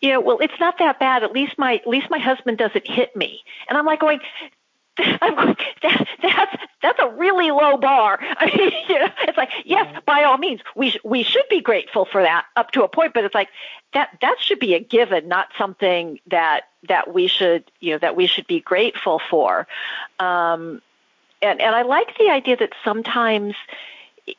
you 0.00 0.10
know, 0.10 0.20
well, 0.20 0.38
it's 0.38 0.58
not 0.60 0.78
that 0.78 0.98
bad. 0.98 1.22
At 1.22 1.32
least 1.32 1.58
my 1.58 1.76
at 1.76 1.86
least 1.86 2.08
my 2.10 2.18
husband 2.18 2.58
doesn't 2.58 2.86
hit 2.86 3.16
me, 3.16 3.40
and 3.68 3.78
I'm 3.78 3.86
like 3.86 4.00
going. 4.00 4.20
I'm 4.98 5.34
going, 5.34 5.56
that, 5.82 6.06
that's 6.22 6.56
that's 6.82 6.98
a 7.00 7.08
really 7.08 7.50
low 7.50 7.78
bar. 7.78 8.18
I 8.20 8.44
mean, 8.56 8.72
you 8.90 8.98
know, 8.98 9.08
it's 9.22 9.38
like 9.38 9.48
yes, 9.64 10.02
by 10.04 10.24
all 10.24 10.36
means, 10.36 10.60
we 10.76 10.90
sh- 10.90 10.98
we 11.02 11.22
should 11.22 11.48
be 11.48 11.62
grateful 11.62 12.04
for 12.04 12.20
that 12.20 12.44
up 12.56 12.72
to 12.72 12.82
a 12.82 12.88
point, 12.88 13.14
but 13.14 13.24
it's 13.24 13.34
like 13.34 13.48
that 13.94 14.10
that 14.20 14.36
should 14.38 14.58
be 14.58 14.74
a 14.74 14.80
given, 14.80 15.28
not 15.28 15.48
something 15.56 16.18
that 16.26 16.64
that 16.88 17.12
we 17.14 17.26
should 17.26 17.64
you 17.80 17.92
know 17.92 17.98
that 18.00 18.16
we 18.16 18.26
should 18.26 18.46
be 18.46 18.60
grateful 18.60 19.18
for. 19.30 19.66
Um, 20.18 20.82
and, 21.42 21.60
and 21.60 21.74
I 21.74 21.82
like 21.82 22.16
the 22.18 22.30
idea 22.30 22.56
that 22.56 22.72
sometimes 22.84 23.54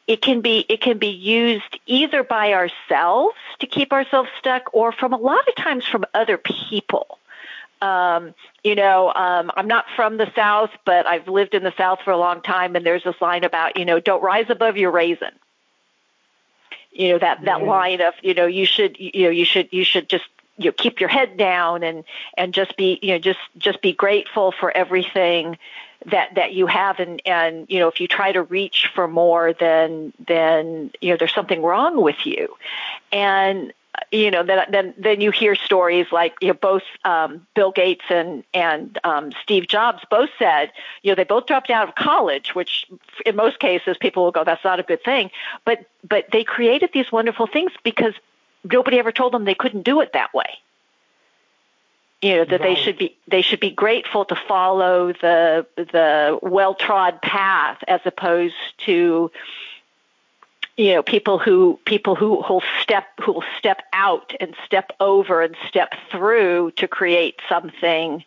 it 0.08 0.22
can 0.22 0.42
be 0.42 0.66
it 0.70 0.82
can 0.82 0.98
be 0.98 1.10
used 1.10 1.80
either 1.86 2.24
by 2.24 2.54
ourselves 2.54 3.36
to 3.60 3.68
keep 3.68 3.92
ourselves 3.92 4.30
stuck 4.40 4.74
or 4.74 4.92
from 4.92 5.14
a 5.14 5.18
lot 5.18 5.48
of 5.48 5.56
times 5.56 5.86
from 5.86 6.06
other 6.14 6.38
people. 6.38 7.20
Um, 7.82 8.34
you 8.64 8.76
know, 8.76 9.12
um, 9.14 9.52
I'm 9.58 9.68
not 9.68 9.86
from 9.98 10.16
the 10.16 10.32
South, 10.36 10.70
but 10.86 11.06
I've 11.06 11.28
lived 11.28 11.54
in 11.54 11.64
the 11.64 11.74
South 11.78 12.00
for 12.06 12.12
a 12.12 12.18
long 12.18 12.42
time, 12.42 12.78
and 12.78 12.86
there's 12.86 13.04
this 13.04 13.20
line 13.20 13.44
about, 13.44 13.76
you 13.78 13.84
know, 13.84 14.00
don't 14.00 14.24
rise 14.24 14.46
above 14.50 14.78
your 14.78 14.90
raisin. 14.90 15.34
You 16.94 17.10
know 17.10 17.20
that 17.20 17.44
that 17.44 17.64
line 17.64 18.00
of, 18.00 18.14
you 18.22 18.34
know, 18.34 18.46
you 18.46 18.66
should, 18.66 18.98
you 19.00 19.24
know, 19.24 19.32
you 19.32 19.44
should, 19.44 19.68
you 19.72 19.84
should 19.84 20.08
just, 20.08 20.26
you 20.58 20.66
know, 20.66 20.72
keep 20.72 21.02
your 21.02 21.10
head 21.10 21.36
down 21.36 21.84
and 21.84 22.06
and 22.38 22.54
just 22.54 22.78
be, 22.78 23.00
you 23.02 23.10
know, 23.14 23.18
just 23.18 23.40
just 23.58 23.82
be 23.82 23.92
grateful 23.92 24.54
for 24.54 24.72
everything 24.72 25.58
that 26.06 26.36
that 26.36 26.54
you 26.54 26.68
have 26.68 27.00
and 27.00 27.22
and 27.26 27.66
you 27.70 27.80
know 27.80 27.88
if 27.88 28.00
you 28.00 28.08
try 28.08 28.32
to 28.32 28.44
reach 28.44 28.90
for 28.94 29.08
more 29.08 29.54
then 29.54 30.14
then 30.28 30.92
you 31.02 31.12
know 31.12 31.18
there's 31.18 31.34
something 31.34 31.62
wrong 31.62 32.02
with 32.02 32.26
you. 32.26 32.56
And 33.12 33.74
you 34.12 34.32
know 34.32 34.44
then 34.44 34.66
then 34.70 34.94
then 34.98 35.22
you 35.22 35.32
hear 35.32 35.56
stories 35.56 36.08
like 36.12 36.34
you 36.42 36.48
know 36.50 36.54
both 36.54 36.84
um, 37.06 37.46
Bill 37.56 37.72
Gates 37.72 38.06
and 38.10 38.44
and 38.54 38.98
um, 39.04 39.32
Steve 39.44 39.68
Jobs 39.68 40.04
both 40.10 40.30
said 40.40 40.72
you 41.04 41.12
know 41.12 41.16
they 41.16 41.24
both 41.24 41.46
dropped 41.46 41.70
out 41.70 41.88
of 41.88 41.96
college 41.96 42.56
which 42.56 42.86
in 43.26 43.36
most 43.36 43.60
cases 43.60 43.98
people 43.98 44.24
will 44.24 44.32
go 44.32 44.44
that's 44.44 44.64
not 44.64 44.80
a 44.80 44.84
good 44.84 45.04
thing. 45.04 45.30
But 45.66 45.86
but 46.08 46.26
they 46.32 46.44
created 46.44 46.92
these 46.94 47.12
wonderful 47.12 47.48
things 47.48 47.72
because 47.84 48.14
nobody 48.64 49.00
ever 49.00 49.12
told 49.12 49.34
them 49.34 49.46
they 49.46 49.56
couldn't 49.56 49.84
do 49.84 50.02
it 50.02 50.14
that 50.14 50.34
way 50.34 50.58
you 52.24 52.38
know 52.38 52.46
that 52.46 52.62
right. 52.62 52.62
they 52.62 52.76
should 52.76 52.98
be 52.98 53.18
they 53.28 53.42
should 53.42 53.60
be 53.60 53.70
grateful 53.70 54.26
to 54.26 54.36
follow 54.48 55.12
the 55.14 55.66
the 55.76 56.40
well 56.42 56.74
trod 56.74 57.22
path 57.22 57.80
as 57.88 58.00
opposed 58.06 58.56
to 58.86 59.30
you 60.78 60.94
know 60.96 61.04
people 61.04 61.38
who 61.38 61.80
people 61.86 62.16
who 62.16 62.30
will 62.30 62.64
step 62.82 63.06
who 63.22 63.34
will 63.34 63.44
step 63.58 63.84
out 63.94 64.34
and 64.40 64.56
step 64.66 64.92
over 65.00 65.42
and 65.42 65.56
step 65.68 65.94
through 66.12 66.72
to 66.72 66.88
create 66.88 67.40
something 67.48 68.24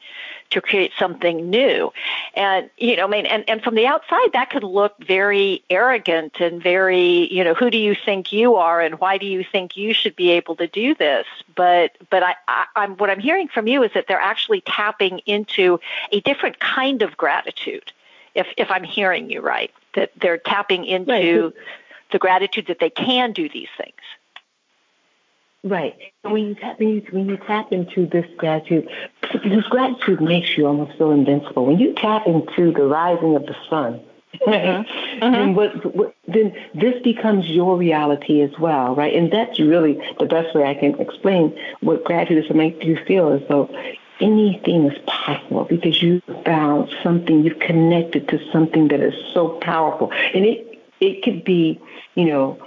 to 0.50 0.60
create 0.60 0.92
something 0.98 1.50
new 1.50 1.92
And, 2.34 2.68
you 2.76 2.96
know, 2.96 3.04
I 3.04 3.08
mean, 3.08 3.26
and, 3.26 3.48
and 3.48 3.62
from 3.62 3.74
the 3.74 3.86
outside, 3.86 4.34
that 4.34 4.50
could 4.50 4.62
look 4.62 4.94
very 5.04 5.64
arrogant 5.70 6.38
and 6.38 6.62
very, 6.62 7.32
you 7.32 7.42
know, 7.42 7.54
who 7.54 7.70
do 7.70 7.78
you 7.78 7.94
think 7.94 8.30
you 8.32 8.56
are 8.56 8.80
and 8.80 9.00
why 9.00 9.16
do 9.16 9.26
you 9.26 9.42
think 9.42 9.76
you 9.76 9.94
should 9.94 10.14
be 10.14 10.30
able 10.32 10.54
to 10.56 10.66
do 10.66 10.94
this? 10.94 11.26
But, 11.54 11.96
but 12.10 12.22
I, 12.22 12.34
I, 12.46 12.66
I'm, 12.76 12.96
what 12.98 13.08
I'm 13.08 13.20
hearing 13.20 13.48
from 13.48 13.66
you 13.66 13.82
is 13.82 13.92
that 13.94 14.06
they're 14.06 14.20
actually 14.20 14.60
tapping 14.60 15.20
into 15.20 15.80
a 16.12 16.20
different 16.20 16.60
kind 16.60 17.00
of 17.00 17.16
gratitude, 17.16 17.92
if, 18.34 18.46
if 18.58 18.70
I'm 18.70 18.84
hearing 18.84 19.30
you 19.30 19.40
right, 19.40 19.72
that 19.94 20.12
they're 20.20 20.38
tapping 20.38 20.84
into 20.84 21.44
right. 21.44 21.54
The 22.12 22.18
gratitude 22.18 22.66
that 22.68 22.78
they 22.78 22.90
can 22.90 23.32
do 23.32 23.48
these 23.48 23.68
things. 23.76 23.94
Right. 25.66 25.96
And 26.22 26.32
when 26.32 26.46
you 26.46 26.54
tap 26.54 26.78
when 26.78 26.88
you, 26.88 27.06
when 27.10 27.28
you 27.28 27.36
tap 27.38 27.72
into 27.72 28.06
this 28.06 28.26
gratitude, 28.36 28.88
this 29.44 29.64
gratitude 29.64 30.20
makes 30.20 30.56
you 30.56 30.66
almost 30.66 30.96
feel 30.96 31.10
invincible. 31.10 31.66
When 31.66 31.80
you 31.80 31.92
tap 31.94 32.26
into 32.26 32.72
the 32.72 32.84
rising 32.84 33.34
of 33.34 33.46
the 33.46 33.56
sun, 33.68 34.00
mm-hmm. 34.34 35.20
then 35.20 35.54
what, 35.56 35.96
what, 35.96 36.14
then 36.28 36.54
this 36.72 37.02
becomes 37.02 37.48
your 37.48 37.76
reality 37.76 38.42
as 38.42 38.56
well, 38.60 38.94
right? 38.94 39.12
And 39.12 39.32
that's 39.32 39.58
really 39.58 40.00
the 40.20 40.26
best 40.26 40.54
way 40.54 40.64
I 40.64 40.74
can 40.74 41.00
explain 41.00 41.58
what 41.80 42.04
gratitude 42.04 42.44
is 42.44 42.48
to 42.48 42.54
make 42.54 42.84
you 42.84 42.96
feel 43.04 43.32
as 43.32 43.42
though 43.48 43.68
anything 44.20 44.86
is 44.86 44.98
possible 45.06 45.64
because 45.64 46.00
you 46.00 46.22
found 46.44 46.94
something, 47.02 47.44
you've 47.44 47.58
connected 47.58 48.28
to 48.28 48.38
something 48.52 48.88
that 48.88 49.00
is 49.00 49.14
so 49.34 49.58
powerful, 49.60 50.12
and 50.32 50.44
it 50.44 50.75
it 51.00 51.22
could 51.22 51.44
be, 51.44 51.80
you 52.14 52.24
know, 52.24 52.58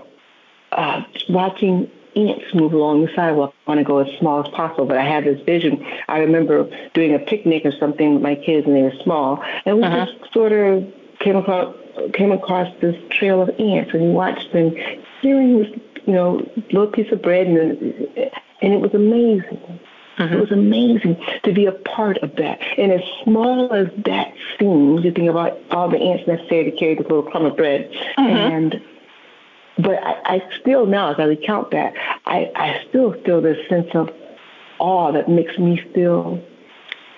uh, 0.71 1.03
watching 1.29 1.89
ants 2.15 2.53
move 2.53 2.73
along 2.73 3.05
the 3.05 3.11
sidewalk. 3.15 3.53
I 3.65 3.71
want 3.71 3.79
to 3.79 3.83
go 3.83 3.99
as 3.99 4.19
small 4.19 4.45
as 4.45 4.51
possible, 4.51 4.85
but 4.85 4.97
I 4.97 5.05
have 5.05 5.23
this 5.23 5.41
vision. 5.41 5.85
I 6.07 6.19
remember 6.19 6.69
doing 6.93 7.13
a 7.13 7.19
picnic 7.19 7.65
or 7.65 7.71
something 7.71 8.15
with 8.15 8.23
my 8.23 8.35
kids, 8.35 8.67
and 8.67 8.75
they 8.75 8.81
were 8.81 8.93
small, 9.03 9.43
and 9.65 9.77
we 9.77 9.83
uh-huh. 9.83 10.05
just 10.05 10.33
sort 10.33 10.51
of 10.51 10.91
came 11.19 11.35
across 11.35 11.75
came 12.13 12.31
across 12.31 12.73
this 12.81 12.95
trail 13.09 13.41
of 13.41 13.49
ants, 13.59 13.91
and 13.93 14.03
we 14.03 14.09
watched 14.09 14.53
them 14.53 14.73
stealing 15.19 15.59
this, 15.59 15.79
you 16.05 16.13
know, 16.13 16.47
little 16.71 16.87
piece 16.87 17.11
of 17.11 17.21
bread, 17.21 17.47
and 17.47 17.57
and 18.61 18.73
it 18.73 18.79
was 18.79 18.93
amazing. 18.93 19.79
Uh-huh. 20.19 20.35
It 20.35 20.39
was 20.39 20.51
amazing 20.51 21.17
to 21.43 21.53
be 21.53 21.65
a 21.65 21.71
part 21.71 22.17
of 22.17 22.35
that. 22.35 22.59
And 22.77 22.91
as 22.91 23.01
small 23.23 23.73
as 23.73 23.87
that 24.05 24.33
seems, 24.59 25.05
you 25.05 25.11
think 25.11 25.29
about 25.29 25.57
all 25.71 25.89
the 25.89 25.97
ants 25.97 26.27
necessary 26.27 26.69
to 26.69 26.77
carry 26.77 26.95
this 26.95 27.07
little 27.07 27.23
crumb 27.23 27.45
of 27.45 27.55
bread, 27.55 27.89
uh-huh. 28.17 28.29
and 28.29 28.81
but 29.77 30.03
I, 30.03 30.35
I 30.35 30.41
still 30.59 30.85
now, 30.85 31.13
as 31.13 31.19
I 31.19 31.23
recount 31.23 31.71
that, 31.71 31.93
I, 32.25 32.51
I 32.53 32.83
still 32.89 33.13
feel 33.23 33.41
this 33.41 33.57
sense 33.69 33.87
of 33.93 34.11
awe 34.77 35.13
that 35.13 35.29
makes 35.29 35.57
me 35.57 35.77
feel 35.93 36.43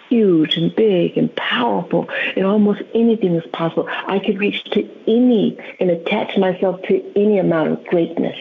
huge 0.10 0.58
and 0.58 0.76
big 0.76 1.18
and 1.18 1.34
powerful 1.36 2.08
and 2.36 2.46
almost 2.46 2.82
anything 2.94 3.34
is 3.34 3.46
possible. 3.54 3.88
I 3.90 4.20
could 4.20 4.40
reach 4.40 4.64
to 4.72 4.88
any 5.08 5.58
and 5.80 5.90
attach 5.90 6.38
myself 6.38 6.82
to 6.84 7.12
any 7.16 7.40
amount 7.40 7.72
of 7.72 7.86
greatness. 7.86 8.38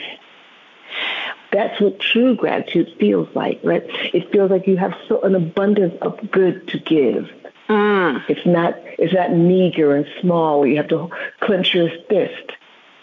That's 1.52 1.80
what 1.80 1.98
true 1.98 2.36
gratitude 2.36 2.94
feels 2.98 3.28
like, 3.34 3.60
right? 3.64 3.82
It 4.14 4.30
feels 4.30 4.50
like 4.50 4.66
you 4.66 4.76
have 4.76 4.94
so 5.08 5.20
an 5.22 5.34
abundance 5.34 5.94
of 6.00 6.30
good 6.30 6.68
to 6.68 6.78
give. 6.78 7.28
Mm. 7.68 8.22
It's 8.28 8.46
not 8.46 8.74
it's 8.98 9.14
not 9.14 9.32
meager 9.32 9.94
and 9.94 10.06
small 10.20 10.60
where 10.60 10.68
you 10.68 10.76
have 10.76 10.88
to 10.88 11.08
clench 11.40 11.74
your 11.74 11.88
fist 12.08 12.52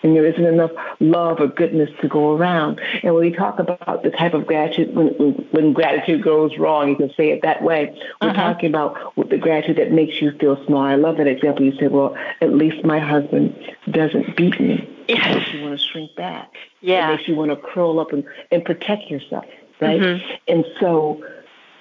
and 0.04 0.16
there 0.16 0.26
isn't 0.26 0.46
enough 0.46 0.72
love 1.00 1.40
or 1.40 1.48
goodness 1.48 1.90
to 2.02 2.08
go 2.08 2.36
around. 2.36 2.80
And 3.04 3.14
when 3.14 3.24
we 3.24 3.32
talk 3.32 3.60
about 3.60 4.04
the 4.04 4.12
type 4.12 4.34
of 4.34 4.46
gratitude, 4.46 4.96
when, 4.96 5.08
when 5.52 5.74
gratitude 5.74 6.24
goes 6.24 6.58
wrong, 6.58 6.90
you 6.90 6.96
can 6.96 7.12
say 7.16 7.30
it 7.32 7.42
that 7.42 7.62
way. 7.64 7.96
We're 8.22 8.30
uh-huh. 8.30 8.54
talking 8.54 8.70
about 8.70 9.16
the 9.30 9.38
gratitude 9.38 9.78
that 9.78 9.92
makes 9.92 10.22
you 10.22 10.32
feel 10.40 10.64
small. 10.66 10.82
I 10.82 10.96
love 10.96 11.18
that 11.18 11.28
example. 11.28 11.66
You 11.66 11.76
said, 11.78 11.92
well, 11.92 12.16
at 12.42 12.54
least 12.54 12.86
my 12.86 13.00
husband 13.00 13.56
doesn't 13.90 14.36
beat 14.38 14.60
me. 14.60 14.97
Yes. 15.08 15.26
It 15.28 15.36
makes 15.40 15.54
you 15.54 15.62
want 15.62 15.80
to 15.80 15.86
shrink 15.86 16.16
back. 16.16 16.54
Yeah. 16.82 17.10
It 17.10 17.18
makes 17.18 17.28
you 17.28 17.36
want 17.36 17.52
to 17.52 17.58
curl 17.58 18.00
up 18.00 18.14
and, 18.14 18.24
and 18.52 18.64
protect 18.64 19.10
yourself, 19.10 19.46
right? 19.80 20.00
Mm-hmm. 20.00 20.36
And 20.48 20.66
so 20.80 21.26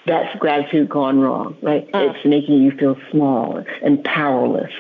that's 0.06 0.38
gratitude 0.38 0.88
gone 0.88 1.20
wrong, 1.20 1.56
right? 1.62 1.88
Uh. 1.92 2.12
It's 2.14 2.24
making 2.24 2.62
you 2.62 2.70
feel 2.72 2.96
small 3.10 3.64
and 3.82 4.02
powerless 4.04 4.72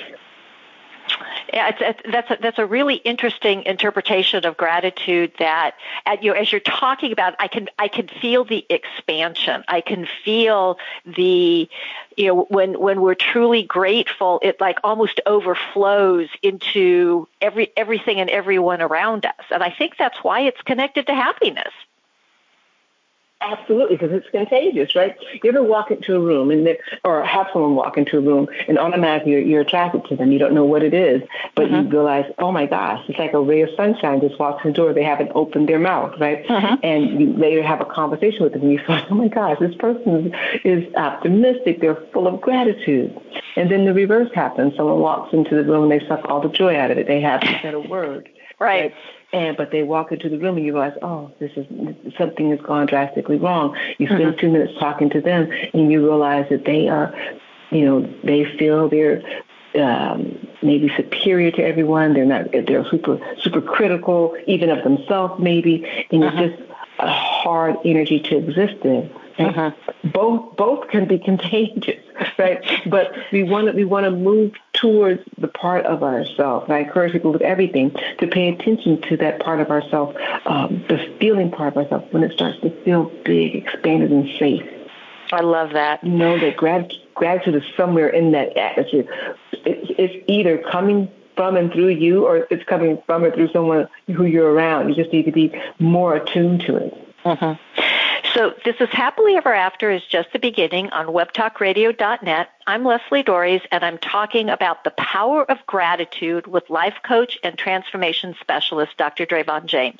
it's, 1.52 2.00
that's 2.10 2.30
a, 2.30 2.38
that's 2.40 2.58
a 2.58 2.66
really 2.66 2.96
interesting 2.96 3.62
interpretation 3.64 4.44
of 4.46 4.56
gratitude. 4.56 5.32
That 5.38 5.76
at, 6.04 6.22
you 6.22 6.32
know, 6.32 6.38
as 6.38 6.50
you're 6.50 6.60
talking 6.60 7.12
about, 7.12 7.34
I 7.38 7.48
can 7.48 7.68
I 7.78 7.88
can 7.88 8.08
feel 8.08 8.44
the 8.44 8.64
expansion. 8.68 9.64
I 9.68 9.80
can 9.80 10.06
feel 10.24 10.78
the 11.04 11.68
you 12.16 12.26
know 12.26 12.46
when 12.48 12.78
when 12.78 13.00
we're 13.00 13.14
truly 13.14 13.62
grateful, 13.62 14.40
it 14.42 14.60
like 14.60 14.78
almost 14.84 15.20
overflows 15.26 16.28
into 16.42 17.28
every 17.40 17.72
everything 17.76 18.20
and 18.20 18.30
everyone 18.30 18.82
around 18.82 19.26
us. 19.26 19.44
And 19.50 19.62
I 19.62 19.70
think 19.70 19.96
that's 19.98 20.22
why 20.22 20.40
it's 20.40 20.60
connected 20.62 21.06
to 21.06 21.14
happiness. 21.14 21.72
Absolutely, 23.42 23.96
because 23.96 24.12
it's 24.12 24.28
contagious, 24.30 24.94
right? 24.94 25.14
You 25.42 25.50
ever 25.50 25.62
walk 25.62 25.90
into 25.90 26.14
a 26.14 26.20
room 26.20 26.50
and 26.50 26.66
or 27.04 27.22
have 27.22 27.48
someone 27.52 27.74
walk 27.74 27.98
into 27.98 28.16
a 28.16 28.20
room 28.20 28.48
and 28.66 28.78
automatically 28.78 29.32
you're, 29.32 29.40
you're 29.42 29.60
attracted 29.60 30.06
to 30.06 30.16
them. 30.16 30.32
You 30.32 30.38
don't 30.38 30.54
know 30.54 30.64
what 30.64 30.82
it 30.82 30.94
is, 30.94 31.20
but 31.54 31.66
uh-huh. 31.66 31.82
you 31.82 31.88
realize, 31.88 32.24
oh 32.38 32.50
my 32.50 32.64
gosh, 32.64 33.04
it's 33.08 33.18
like 33.18 33.34
a 33.34 33.40
ray 33.40 33.60
of 33.60 33.68
sunshine 33.76 34.22
just 34.22 34.38
walks 34.38 34.64
in 34.64 34.70
the 34.70 34.74
door. 34.76 34.94
They 34.94 35.02
haven't 35.02 35.32
opened 35.34 35.68
their 35.68 35.78
mouth, 35.78 36.14
right? 36.18 36.48
Uh-huh. 36.48 36.78
And 36.82 37.20
you 37.20 37.34
later 37.34 37.62
have 37.62 37.82
a 37.82 37.84
conversation 37.84 38.42
with 38.42 38.54
them 38.54 38.62
and 38.62 38.72
you 38.72 38.78
feel, 38.78 39.04
oh 39.10 39.14
my 39.14 39.28
gosh, 39.28 39.58
this 39.60 39.74
person 39.74 40.34
is 40.64 40.92
optimistic. 40.94 41.82
They're 41.82 42.02
full 42.14 42.26
of 42.26 42.40
gratitude. 42.40 43.20
And 43.56 43.70
then 43.70 43.84
the 43.84 43.92
reverse 43.92 44.30
happens. 44.34 44.74
Someone 44.76 44.98
walks 45.00 45.34
into 45.34 45.54
the 45.54 45.64
room 45.64 45.90
and 45.90 46.00
they 46.00 46.06
suck 46.06 46.24
all 46.24 46.40
the 46.40 46.48
joy 46.48 46.74
out 46.74 46.90
of 46.90 46.96
it. 46.96 47.06
They 47.06 47.20
haven't 47.20 47.60
said 47.60 47.74
a 47.74 47.80
word. 47.80 48.30
Right. 48.58 48.84
right. 48.84 48.94
And 49.32 49.56
but 49.56 49.70
they 49.70 49.82
walk 49.82 50.12
into 50.12 50.28
the 50.28 50.38
room 50.38 50.56
and 50.56 50.64
you 50.64 50.72
realize, 50.72 50.96
oh, 51.02 51.32
this 51.40 51.50
is 51.56 51.66
something 52.16 52.50
has 52.50 52.60
gone 52.60 52.86
drastically 52.86 53.36
wrong. 53.36 53.76
You 53.98 54.06
spend 54.06 54.22
mm-hmm. 54.22 54.40
two 54.40 54.50
minutes 54.50 54.72
talking 54.78 55.10
to 55.10 55.20
them 55.20 55.50
and 55.74 55.90
you 55.90 56.04
realize 56.04 56.46
that 56.50 56.64
they 56.64 56.88
are, 56.88 57.12
you 57.70 57.84
know, 57.84 58.14
they 58.22 58.44
feel 58.56 58.88
they're 58.88 59.22
um, 59.74 60.48
maybe 60.62 60.90
superior 60.96 61.50
to 61.52 61.62
everyone. 61.62 62.14
They're 62.14 62.24
not. 62.24 62.52
They're 62.52 62.84
super 62.88 63.18
super 63.40 63.60
critical, 63.60 64.36
even 64.46 64.70
of 64.70 64.82
themselves, 64.84 65.42
maybe, 65.42 65.84
and 66.10 66.24
uh-huh. 66.24 66.42
it's 66.42 66.56
just 66.56 66.70
a 66.98 67.10
hard 67.10 67.76
energy 67.84 68.20
to 68.20 68.36
exist 68.36 68.84
in. 68.84 69.10
Uh-huh. 69.38 69.70
Both 70.04 70.56
both 70.56 70.88
can 70.88 71.06
be 71.06 71.18
contagious, 71.24 72.02
right? 72.38 72.64
but 72.86 73.12
we 73.32 73.42
want 73.42 73.68
to 73.68 73.72
we 73.72 73.84
want 73.84 74.04
to 74.04 74.10
move 74.10 74.52
towards 74.72 75.22
part 75.60 75.86
of 75.86 76.02
ourselves. 76.02 76.64
And 76.64 76.74
I 76.74 76.80
encourage 76.80 77.12
people 77.12 77.32
with 77.32 77.42
everything 77.42 77.94
to 78.18 78.26
pay 78.26 78.48
attention 78.48 79.00
to 79.02 79.16
that 79.18 79.40
part 79.40 79.60
of 79.60 79.70
ourselves, 79.70 80.16
um, 80.44 80.84
the 80.88 81.16
feeling 81.18 81.50
part 81.50 81.76
of 81.76 81.84
ourselves 81.84 82.12
when 82.12 82.22
it 82.22 82.32
starts 82.32 82.60
to 82.60 82.70
feel 82.84 83.04
big, 83.24 83.54
expanded, 83.54 84.10
and 84.10 84.28
safe. 84.38 84.62
I 85.32 85.40
love 85.40 85.72
that. 85.72 86.04
Know 86.04 86.38
that 86.38 86.56
gratitude, 86.56 87.02
gratitude 87.14 87.56
is 87.56 87.62
somewhere 87.76 88.08
in 88.08 88.32
that 88.32 88.56
atmosphere. 88.56 89.36
It's, 89.52 89.90
it's 89.98 90.24
either 90.28 90.62
coming 90.70 91.10
from 91.36 91.56
and 91.56 91.72
through 91.72 91.88
you, 91.88 92.26
or 92.26 92.46
it's 92.50 92.64
coming 92.64 93.02
from 93.06 93.24
or 93.24 93.30
through 93.30 93.52
someone 93.52 93.88
who 94.06 94.24
you're 94.24 94.50
around. 94.50 94.88
You 94.88 94.94
just 94.94 95.12
need 95.12 95.24
to 95.24 95.32
be 95.32 95.52
more 95.78 96.16
attuned 96.16 96.62
to 96.62 96.76
it. 96.76 97.05
Uh-huh. 97.26 97.56
So 98.34 98.54
this 98.64 98.76
is 98.78 98.88
Happily 98.90 99.34
Ever 99.34 99.52
After 99.52 99.90
is 99.90 100.04
just 100.04 100.32
the 100.32 100.38
beginning 100.38 100.90
on 100.90 101.06
webtalkradio.net. 101.06 102.48
I'm 102.68 102.84
Lesli 102.84 103.24
Doares 103.24 103.62
and 103.72 103.84
I'm 103.84 103.98
talking 103.98 104.48
about 104.48 104.84
the 104.84 104.92
power 104.92 105.50
of 105.50 105.58
gratitude 105.66 106.46
with 106.46 106.70
life 106.70 106.94
coach 107.02 107.36
and 107.42 107.58
transformation 107.58 108.36
specialist 108.40 108.96
Dr. 108.96 109.26
Dravon 109.26 109.66
James. 109.66 109.98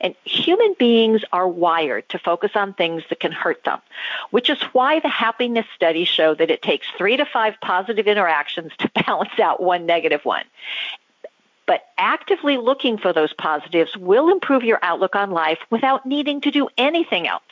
And 0.00 0.14
human 0.24 0.74
beings 0.78 1.24
are 1.30 1.46
wired 1.46 2.08
to 2.08 2.18
focus 2.18 2.52
on 2.54 2.72
things 2.72 3.02
that 3.10 3.20
can 3.20 3.32
hurt 3.32 3.64
them, 3.64 3.80
which 4.30 4.48
is 4.48 4.62
why 4.72 5.00
the 5.00 5.08
happiness 5.08 5.66
studies 5.74 6.08
show 6.08 6.34
that 6.34 6.50
it 6.50 6.62
takes 6.62 6.86
three 6.96 7.18
to 7.18 7.26
five 7.26 7.56
positive 7.60 8.06
interactions 8.06 8.72
to 8.78 8.90
balance 9.06 9.38
out 9.38 9.62
one 9.62 9.84
negative 9.84 10.24
one 10.24 10.44
but 11.66 11.82
actively 11.96 12.56
looking 12.56 12.98
for 12.98 13.12
those 13.12 13.32
positives 13.32 13.96
will 13.96 14.30
improve 14.30 14.64
your 14.64 14.78
outlook 14.82 15.14
on 15.14 15.30
life 15.30 15.58
without 15.70 16.06
needing 16.06 16.40
to 16.40 16.50
do 16.50 16.68
anything 16.76 17.26
else. 17.26 17.42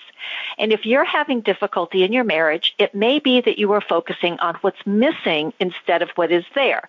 And 0.59 0.73
if 0.73 0.85
you're 0.85 1.05
having 1.05 1.41
difficulty 1.41 2.03
in 2.03 2.13
your 2.13 2.25
marriage, 2.25 2.75
it 2.79 2.95
may 2.95 3.19
be 3.19 3.41
that 3.41 3.59
you 3.59 3.73
are 3.73 3.81
focusing 3.81 4.39
on 4.41 4.57
what's 4.57 4.85
missing 4.87 5.53
instead 5.59 6.03
of 6.03 6.11
what 6.11 6.31
is 6.31 6.45
there. 6.55 6.89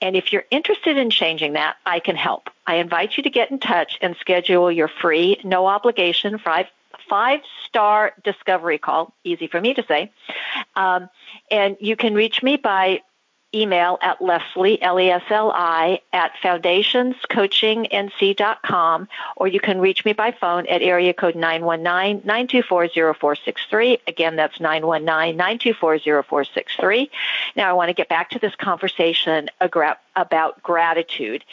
And 0.00 0.16
if 0.16 0.32
you're 0.32 0.44
interested 0.50 0.96
in 0.96 1.10
changing 1.10 1.54
that, 1.54 1.76
I 1.84 1.98
can 2.00 2.16
help. 2.16 2.50
I 2.66 2.76
invite 2.76 3.16
you 3.16 3.22
to 3.24 3.30
get 3.30 3.50
in 3.50 3.58
touch 3.58 3.98
and 4.00 4.16
schedule 4.20 4.70
your 4.70 4.88
free, 4.88 5.40
no 5.44 5.66
obligation 5.66 6.38
five 6.38 6.66
five 7.08 7.40
star 7.66 8.12
discovery 8.22 8.78
call. 8.78 9.14
Easy 9.24 9.46
for 9.46 9.60
me 9.60 9.74
to 9.74 9.84
say. 9.86 10.12
Um, 10.76 11.08
and 11.50 11.76
you 11.80 11.96
can 11.96 12.14
reach 12.14 12.42
me 12.42 12.56
by 12.56 13.00
email 13.54 13.98
at 14.02 14.18
Lesli, 14.20 14.78
L-E-S-L-I, 14.80 16.00
at 16.12 16.32
foundationscoachingnc.com, 16.42 19.08
or 19.36 19.48
you 19.48 19.60
can 19.60 19.80
reach 19.80 20.04
me 20.04 20.12
by 20.12 20.32
phone 20.32 20.66
at 20.66 20.82
area 20.82 21.14
code 21.14 21.34
919-924-0463. 21.34 24.00
Again, 24.06 24.36
that's 24.36 24.58
919-924-0463. 24.58 27.08
Now 27.56 27.70
I 27.70 27.72
want 27.72 27.88
to 27.88 27.94
get 27.94 28.10
back 28.10 28.28
to 28.30 28.38
this 28.38 28.54
conversation 28.56 29.48
about 29.60 29.98
gratitude. 30.62 31.44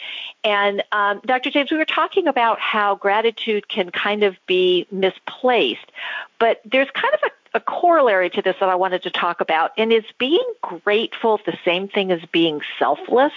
And 0.44 0.84
um, 0.92 1.20
Dr. 1.24 1.50
James, 1.50 1.70
we 1.70 1.78
were 1.78 1.84
talking 1.84 2.28
about 2.28 2.60
how 2.60 2.94
gratitude 2.96 3.68
can 3.68 3.90
kind 3.90 4.22
of 4.22 4.36
be 4.46 4.86
misplaced, 4.90 5.92
but 6.38 6.60
there's 6.64 6.90
kind 6.90 7.14
of 7.14 7.20
a 7.24 7.30
a 7.56 7.60
corollary 7.60 8.30
to 8.30 8.42
this 8.42 8.54
that 8.60 8.68
I 8.68 8.74
wanted 8.74 9.02
to 9.04 9.10
talk 9.10 9.40
about, 9.40 9.72
and 9.76 9.92
is 9.92 10.04
being 10.18 10.46
grateful 10.60 11.40
the 11.44 11.56
same 11.64 11.88
thing 11.88 12.12
as 12.12 12.20
being 12.30 12.60
selfless? 12.78 13.32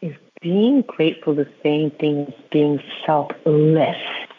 Is 0.00 0.16
being 0.40 0.82
grateful 0.82 1.34
the 1.34 1.48
same 1.62 1.90
thing 1.90 2.26
as 2.26 2.34
being 2.50 2.82
selfless? 3.06 3.96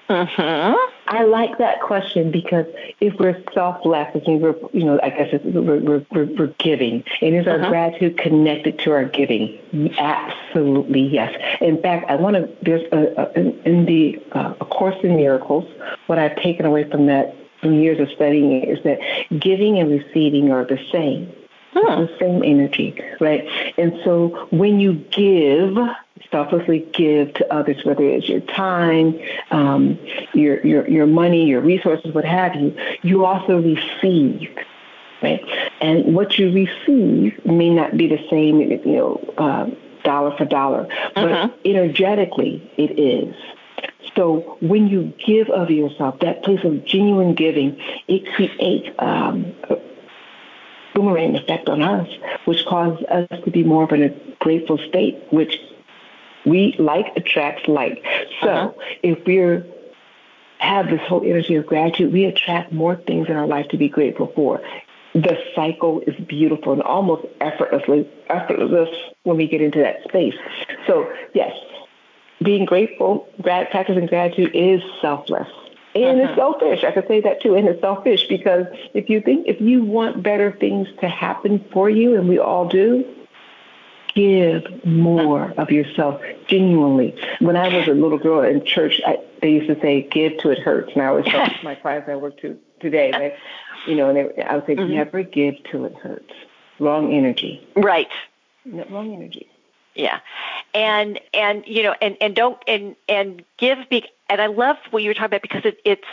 Mm-hmm. 0.10 0.95
I 1.07 1.24
like 1.24 1.57
that 1.59 1.81
question 1.81 2.31
because 2.31 2.65
if 3.00 3.13
we're 3.19 3.41
selfless, 3.53 4.09
we're, 4.25 4.55
you 4.74 4.85
know, 4.85 5.00
I 5.03 5.09
guess 5.09 5.39
we're, 5.43 5.79
we're, 5.79 6.05
we're, 6.12 6.25
we're, 6.25 6.53
giving. 6.57 7.03
And 7.21 7.35
is 7.35 7.47
our 7.47 7.59
uh-huh. 7.59 7.69
gratitude 7.69 8.17
connected 8.17 8.79
to 8.79 8.91
our 8.91 9.05
giving? 9.05 9.59
Absolutely, 9.97 11.01
yes. 11.01 11.33
In 11.62 11.81
fact, 11.81 12.09
I 12.09 12.15
want 12.15 12.35
to, 12.38 12.50
there's 12.63 12.91
a, 12.91 13.21
a, 13.21 13.39
in, 13.39 13.59
in 13.62 13.85
the 13.85 14.21
uh, 14.31 14.55
A 14.59 14.65
Course 14.65 14.95
in 15.03 15.15
Miracles, 15.15 15.69
what 16.07 16.17
I've 16.17 16.35
taken 16.38 16.65
away 16.65 16.89
from 16.89 17.05
that, 17.05 17.35
from 17.62 17.75
years 17.75 18.00
of 18.00 18.09
studying 18.15 18.51
it, 18.53 18.69
is 18.69 18.83
that 18.83 19.00
giving 19.39 19.77
and 19.77 19.89
receiving 19.91 20.51
are 20.51 20.65
the 20.65 20.79
same. 20.91 21.31
The 21.75 22.17
same 22.19 22.41
energy, 22.41 22.97
right? 23.19 23.45
And 23.77 24.00
so 24.05 24.47
when 24.50 24.79
you 24.79 24.93
give, 25.12 25.77
selflessly 26.32 26.86
give 26.94 27.34
to 27.36 27.53
others, 27.53 27.84
whether 27.84 28.03
it's 28.03 28.27
your 28.27 28.41
time, 28.41 29.20
um, 29.51 30.00
your, 30.34 30.65
your, 30.65 30.88
your 30.88 31.08
money, 31.08 31.46
your 31.46 31.62
resources, 31.62 32.13
what 32.13 32.25
have 32.25 32.55
you, 32.55 32.75
you 33.01 33.25
also 33.25 33.62
receive. 33.62 34.50
Right? 35.22 35.44
And 35.82 36.13
what 36.13 36.38
you 36.38 36.51
receive 36.51 37.44
may 37.46 37.70
not 37.70 37.98
be 37.98 38.08
the 38.08 38.24
same, 38.29 38.60
you 38.62 38.79
know, 38.86 39.34
uh, 39.38 39.70
dollar 40.03 40.36
for 40.38 40.46
dollar, 40.46 40.88
but 41.15 41.32
uh-huh. 41.32 41.50
energetically 41.65 42.72
it 42.77 43.00
is. 43.00 43.36
So 44.15 44.58
when 44.62 44.88
you 44.88 45.13
give 45.25 45.50
of 45.50 45.70
yourself, 45.70 46.20
that 46.20 46.44
place 46.44 46.63
of 46.63 46.86
genuine 46.86 47.34
giving, 47.34 47.82
it 48.08 48.25
creates 48.34 48.88
um, 49.00 49.53
a 49.70 49.77
boomerang 50.94 51.36
effect 51.36 51.67
on 51.67 51.82
us, 51.82 52.08
which 52.46 52.65
causes 52.65 53.03
us 53.05 53.27
to 53.44 53.51
be 53.51 53.63
more 53.63 53.84
of 53.84 53.91
in 53.91 54.03
a 54.03 54.10
grateful 54.39 54.77
state, 54.77 55.22
which 55.32 55.60
we 56.46 56.75
like 56.78 57.08
attracts 57.16 57.68
like. 57.68 58.04
So 58.42 58.50
uh-huh. 58.50 58.72
if 59.04 59.25
we're 59.25 59.66
have 60.60 60.90
this 60.90 61.02
whole 61.02 61.24
energy 61.24 61.56
of 61.56 61.66
gratitude, 61.66 62.14
we 62.14 62.25
attract 62.25 62.72
more 62.72 62.96
things 62.96 63.28
in 63.28 63.36
our 63.36 63.48
life 63.48 63.68
to 63.70 63.78
be 63.78 63.90
grateful 63.90 64.32
for. 64.36 64.62
The 65.14 65.38
cycle 65.56 66.02
is 66.02 66.16
beautiful 66.25 66.74
and 66.74 66.82
almost 66.82 67.25
effortlessly 67.40 68.08
effortless 68.30 68.90
when 69.24 69.38
we 69.38 69.48
get 69.48 69.62
into 69.62 69.80
that 69.80 70.04
space. 70.04 70.36
So 70.88 71.12
yes, 71.34 71.54
being 72.44 72.66
grateful, 72.66 73.28
practicing 73.42 74.08
gratitude 74.08 74.52
is 74.54 74.82
selfless. 75.02 75.48
And 75.94 76.20
uh-huh. 76.20 76.30
it's 76.30 76.38
selfish. 76.38 76.84
I 76.84 76.92
could 76.92 77.08
say 77.08 77.22
that 77.22 77.42
too. 77.42 77.56
And 77.56 77.68
it's 77.68 77.80
selfish 77.80 78.28
because 78.28 78.66
if 78.94 79.10
you 79.10 79.22
think 79.22 79.48
if 79.48 79.62
you 79.62 79.84
want 79.84 80.22
better 80.22 80.52
things 80.52 80.90
to 81.00 81.08
happen 81.08 81.64
for 81.72 81.90
you, 81.90 82.16
and 82.16 82.28
we 82.28 82.38
all 82.38 82.68
do, 82.68 83.06
give 84.15 84.63
more 84.86 85.51
of 85.57 85.69
yourself 85.69 86.22
genuinely. 86.48 87.15
When 87.39 87.55
I 87.55 87.67
was 87.67 87.88
a 87.88 87.93
little 87.93 88.17
girl 88.17 88.41
in 88.41 88.65
church, 88.65 89.01
I, 89.05 89.19
they 89.41 89.51
used 89.51 89.67
to 89.67 89.79
say, 89.81 90.01
"Give 90.01 90.38
to 90.39 90.50
it 90.50 90.60
hurts." 90.60 90.93
And 90.93 91.03
I 91.03 91.07
always 91.07 91.25
tell 91.25 91.48
my 91.63 91.75
clients 91.75 92.10
I 92.10 92.15
work 92.15 92.39
to 92.41 92.57
today, 92.79 93.12
they, 93.12 93.38
you 93.88 93.95
know, 93.95 94.10
and 94.10 94.17
they, 94.17 94.43
I 94.43 94.55
would 94.55 94.65
say, 94.65 94.75
mm-hmm. 94.75 94.93
"Never 94.93 95.22
give 95.24 95.55
till 95.69 95.86
it 95.86 95.95
hurts." 95.95 96.34
Wrong 96.79 97.13
energy. 97.13 97.65
Right. 97.75 98.10
Wrong 98.65 99.13
energy. 99.13 99.48
Yeah, 99.93 100.19
and 100.74 101.20
and 101.33 101.63
you 101.68 101.83
know, 101.83 101.96
and 102.01 102.18
and 102.20 102.35
don't 102.35 102.57
and 102.68 102.96
and 103.07 103.44
give. 103.57 103.77
Be, 103.90 104.05
and 104.29 104.42
I 104.42 104.48
love 104.48 104.77
what 104.90 105.03
you 105.03 105.09
were 105.09 105.13
talking 105.13 105.27
about 105.27 105.42
because 105.42 105.66
it, 105.66 105.79
it's 105.85 106.07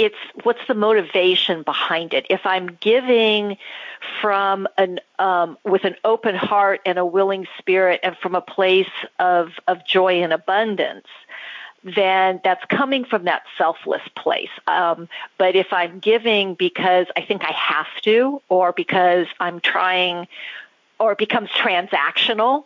it's 0.00 0.16
what's 0.44 0.66
the 0.66 0.74
motivation 0.74 1.62
behind 1.62 2.14
it. 2.14 2.26
If 2.30 2.46
I'm 2.46 2.78
giving 2.80 3.58
from 4.22 4.66
an 4.78 4.98
um, 5.18 5.58
with 5.62 5.84
an 5.84 5.94
open 6.04 6.34
heart 6.34 6.80
and 6.86 6.98
a 6.98 7.04
willing 7.04 7.46
spirit, 7.58 8.00
and 8.02 8.16
from 8.16 8.34
a 8.34 8.40
place 8.40 8.90
of 9.18 9.50
of 9.68 9.84
joy 9.84 10.22
and 10.22 10.32
abundance, 10.32 11.06
then 11.84 12.40
that's 12.42 12.64
coming 12.64 13.04
from 13.04 13.24
that 13.24 13.42
selfless 13.58 14.00
place. 14.16 14.48
Um, 14.66 15.06
but 15.36 15.54
if 15.54 15.70
I'm 15.70 15.98
giving 15.98 16.54
because 16.54 17.06
I 17.14 17.20
think 17.20 17.42
I 17.44 17.52
have 17.52 18.00
to, 18.04 18.40
or 18.48 18.72
because 18.72 19.26
I'm 19.38 19.60
trying, 19.60 20.28
or 20.98 21.12
it 21.12 21.18
becomes 21.18 21.50
transactional, 21.50 22.64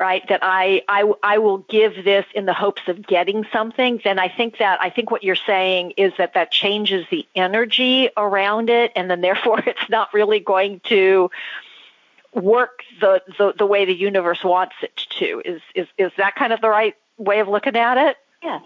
right 0.00 0.22
that 0.28 0.40
I, 0.42 0.82
I 0.88 1.12
i 1.22 1.38
will 1.38 1.58
give 1.58 2.04
this 2.04 2.24
in 2.34 2.46
the 2.46 2.54
hopes 2.54 2.82
of 2.88 3.06
getting 3.06 3.44
something 3.52 4.00
then 4.02 4.18
i 4.18 4.28
think 4.28 4.58
that 4.58 4.80
i 4.80 4.90
think 4.90 5.10
what 5.10 5.22
you're 5.22 5.36
saying 5.36 5.92
is 5.96 6.12
that 6.18 6.34
that 6.34 6.50
changes 6.50 7.06
the 7.10 7.26
energy 7.34 8.10
around 8.16 8.70
it 8.70 8.92
and 8.96 9.10
then 9.10 9.20
therefore 9.20 9.60
it's 9.66 9.88
not 9.88 10.12
really 10.12 10.40
going 10.40 10.80
to 10.84 11.30
work 12.34 12.80
the 13.00 13.22
the, 13.38 13.54
the 13.56 13.66
way 13.66 13.84
the 13.84 13.94
universe 13.94 14.42
wants 14.44 14.74
it 14.82 14.96
to. 15.18 15.42
Is 15.44 15.62
is 15.74 15.86
is 15.96 16.12
that 16.18 16.34
kind 16.34 16.52
of 16.52 16.60
the 16.60 16.68
right 16.68 16.94
way 17.16 17.40
of 17.40 17.48
looking 17.48 17.76
at 17.76 17.96
it? 17.96 18.16
Yes 18.42 18.62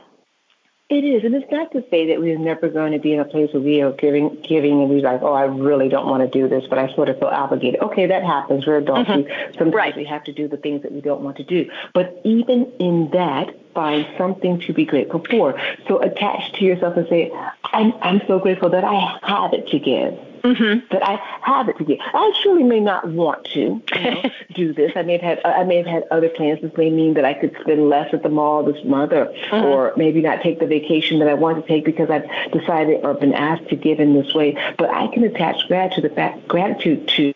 it 0.91 1.05
is, 1.05 1.23
and 1.23 1.35
it's 1.35 1.51
not 1.51 1.71
to 1.73 1.85
say 1.91 2.07
that 2.09 2.19
we're 2.19 2.39
never 2.39 2.71
going 2.71 2.93
to 2.93 2.99
be 2.99 3.13
in 3.13 3.21
a 3.21 3.25
place 3.25 3.53
where 3.53 3.63
we 3.63 3.83
are 3.83 3.93
giving, 3.93 4.41
giving, 4.43 4.81
and 4.81 4.89
we're 4.89 5.03
like, 5.03 5.21
oh, 5.21 5.35
I 5.35 5.45
really 5.45 5.91
don't 5.91 6.07
want 6.07 6.23
to 6.23 6.29
do 6.29 6.49
this, 6.49 6.65
but 6.71 6.79
I 6.79 6.93
sort 6.95 7.11
of 7.11 7.19
feel 7.19 7.29
obligated. 7.29 7.81
Okay, 7.83 8.07
that 8.07 8.25
happens. 8.25 8.67
We're 8.67 8.79
adults. 8.79 9.11
Mm-hmm. 9.11 9.53
Sometimes 9.59 9.75
right. 9.75 9.97
we 9.97 10.05
have 10.05 10.25
to 10.25 10.33
do 10.33 10.49
the 10.49 10.57
things 10.57 10.83
that 10.83 10.93
we 10.93 11.03
don't 11.03 11.21
want 11.21 11.37
to 11.37 11.45
do. 11.45 11.71
But 11.93 12.19
even 12.25 12.73
in 12.79 13.11
that, 13.13 13.55
find 13.79 14.05
something 14.19 14.59
to 14.63 14.73
be 14.73 14.85
grateful 14.85 15.23
for. 15.31 15.55
So 15.87 16.01
attach 16.01 16.53
to 16.55 16.65
yourself 16.65 16.97
and 16.97 17.07
say, 17.09 17.31
I'm, 17.65 17.93
I'm 18.03 18.21
so 18.27 18.41
grateful 18.41 18.71
that 18.71 18.83
I 18.83 19.19
have 19.23 19.53
it 19.53 19.69
to 19.69 19.79
give 19.79 20.19
mm-hmm. 20.43 20.87
that 20.91 21.03
I 21.03 21.21
have 21.43 21.69
it 21.69 21.79
to 21.79 21.85
give. 21.85 21.99
I 22.01 22.33
truly 22.43 22.63
may 22.63 22.81
not 22.81 23.09
want 23.09 23.45
to 23.53 23.61
you 23.61 23.83
know, 23.95 24.23
do 24.55 24.73
this. 24.73 24.93
I 24.97 25.03
may 25.03 25.19
have 25.19 25.39
had 25.39 25.41
I 25.45 25.65
may 25.65 25.77
have 25.77 25.87
had 25.87 26.05
other 26.11 26.29
plans. 26.29 26.61
This 26.61 26.77
may 26.77 26.91
mean 26.91 27.15
that 27.15 27.25
I 27.25 27.35
could 27.35 27.57
spend 27.61 27.89
less 27.89 28.13
at 28.13 28.23
the 28.23 28.29
mall 28.29 28.63
this 28.65 28.83
month, 28.85 29.13
or 29.13 29.27
mm-hmm. 29.27 29.55
or 29.55 29.93
maybe 29.97 30.21
not 30.21 30.43
take 30.43 30.59
the 30.59 30.67
vacation 30.67 31.19
that 31.21 31.29
I 31.29 31.35
want 31.35 31.65
to 31.65 31.69
take 31.69 31.85
because 31.85 32.11
I've 32.11 32.27
decided 32.53 33.05
or 33.05 33.15
been 33.15 33.35
asked 33.35 33.69
to 33.69 33.77
give 33.77 34.01
in 34.01 34.15
this 34.15 34.35
way. 34.35 34.57
But 34.77 34.91
I 34.91 35.09
can 35.09 35.25
attach 35.25 35.67
gratitude 35.69 36.03
to 36.03 36.09
the 36.09 36.15
fact 36.15 36.49
gratitude 36.49 37.09
to 37.09 37.33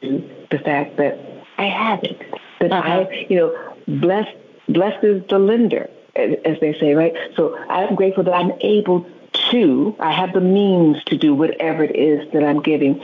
the 0.50 0.59
fact 0.59 0.96
that 0.96 1.18
I 1.59 1.64
have 1.64 2.02
it. 2.05 2.20
That 2.61 2.72
uh-huh. 2.72 3.07
I 3.11 3.26
you 3.28 3.37
know 3.37 3.74
blessed 3.87 4.37
blessed 4.68 5.05
is 5.05 5.22
the 5.28 5.38
lender 5.38 5.88
as 6.16 6.61
they 6.61 6.77
say, 6.79 6.94
right? 6.94 7.14
So 7.37 7.57
I'm 7.57 7.94
grateful 7.94 8.25
that 8.25 8.35
I'm 8.35 8.53
able 8.61 9.07
to, 9.51 9.96
I 9.98 10.12
have 10.12 10.33
the 10.33 10.40
means 10.40 11.03
to 11.05 11.16
do 11.16 11.35
whatever 11.35 11.85
it 11.85 11.96
is 11.96 12.31
that 12.33 12.44
I'm 12.44 12.61
giving. 12.61 13.03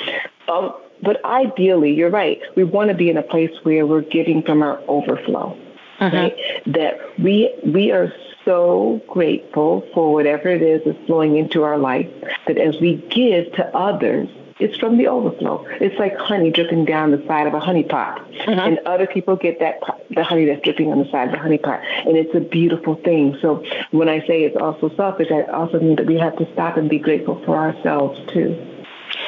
Um, 0.48 0.74
but 1.02 1.24
ideally, 1.24 1.92
you're 1.92 2.10
right. 2.10 2.40
We 2.56 2.64
want 2.64 2.90
to 2.90 2.94
be 2.94 3.08
in 3.08 3.16
a 3.16 3.22
place 3.22 3.50
where 3.62 3.86
we're 3.86 4.02
giving 4.02 4.42
from 4.42 4.62
our 4.62 4.80
overflow. 4.88 5.56
Uh-huh. 6.00 6.16
Right? 6.16 6.36
That 6.66 7.00
we 7.18 7.52
we 7.64 7.90
are 7.90 8.12
so 8.44 9.02
grateful 9.08 9.86
for 9.92 10.12
whatever 10.12 10.48
it 10.48 10.62
is 10.62 10.80
that's 10.84 11.06
flowing 11.06 11.36
into 11.36 11.64
our 11.64 11.76
life 11.76 12.08
that 12.46 12.56
as 12.56 12.80
we 12.80 12.96
give 13.10 13.52
to 13.54 13.76
others, 13.76 14.28
it's 14.58 14.76
from 14.78 14.98
the 14.98 15.06
overflow. 15.06 15.64
It's 15.80 15.98
like 15.98 16.16
honey 16.16 16.50
dripping 16.50 16.84
down 16.84 17.10
the 17.10 17.24
side 17.26 17.46
of 17.46 17.54
a 17.54 17.60
honey 17.60 17.84
pot. 17.84 18.18
Mm-hmm. 18.30 18.50
And 18.50 18.78
other 18.86 19.06
people 19.06 19.36
get 19.36 19.60
that 19.60 19.80
the 20.10 20.24
honey 20.24 20.46
that's 20.46 20.62
dripping 20.62 20.90
on 20.90 20.98
the 20.98 21.10
side 21.10 21.28
of 21.28 21.32
the 21.32 21.38
honey 21.38 21.58
pot. 21.58 21.80
And 22.06 22.16
it's 22.16 22.34
a 22.34 22.40
beautiful 22.40 22.96
thing. 22.96 23.36
So 23.40 23.64
when 23.90 24.08
I 24.08 24.20
say 24.26 24.44
it's 24.44 24.56
also 24.56 24.94
selfish, 24.96 25.28
I 25.30 25.42
also 25.42 25.80
mean 25.80 25.96
that 25.96 26.06
we 26.06 26.18
have 26.18 26.36
to 26.36 26.52
stop 26.52 26.76
and 26.76 26.90
be 26.90 26.98
grateful 26.98 27.42
for 27.44 27.56
ourselves 27.56 28.20
too. 28.32 28.56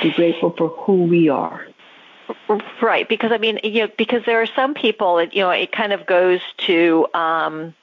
Be 0.03 0.11
grateful 0.12 0.55
for 0.57 0.69
who 0.69 1.05
we 1.05 1.29
are. 1.29 1.66
Right, 2.81 3.09
because 3.09 3.33
I 3.33 3.38
mean, 3.38 3.59
you 3.64 3.83
know, 3.83 3.93
because 3.99 4.23
there 4.25 4.40
are 4.40 4.47
some 4.47 4.75
people, 4.75 5.23
you 5.25 5.43
know, 5.43 5.51
it 5.51 5.73
kind 5.73 5.93
of 5.93 6.07
goes 6.07 6.40
to 6.59 7.07
um, 7.12 7.75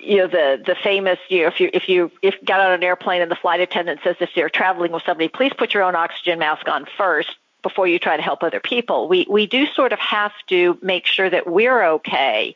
you 0.00 0.18
know 0.18 0.26
the 0.26 0.62
the 0.64 0.74
famous 0.74 1.18
you 1.28 1.42
know 1.42 1.48
if 1.48 1.60
you 1.60 1.70
if 1.72 1.88
you 1.88 2.10
if 2.22 2.34
got 2.44 2.60
on 2.60 2.72
an 2.72 2.82
airplane 2.82 3.22
and 3.22 3.30
the 3.30 3.36
flight 3.36 3.60
attendant 3.60 4.00
says 4.02 4.16
if 4.20 4.36
you're 4.36 4.48
traveling 4.48 4.92
with 4.92 5.02
somebody 5.04 5.28
please 5.28 5.52
put 5.56 5.74
your 5.74 5.82
own 5.82 5.94
oxygen 5.94 6.38
mask 6.38 6.68
on 6.68 6.86
first 6.96 7.36
before 7.64 7.88
you 7.88 7.98
try 7.98 8.16
to 8.16 8.22
help 8.22 8.44
other 8.44 8.60
people. 8.60 9.08
We 9.08 9.26
we 9.28 9.46
do 9.46 9.66
sort 9.66 9.92
of 9.92 9.98
have 9.98 10.32
to 10.48 10.78
make 10.82 11.06
sure 11.06 11.28
that 11.28 11.48
we're 11.48 11.82
okay 11.94 12.54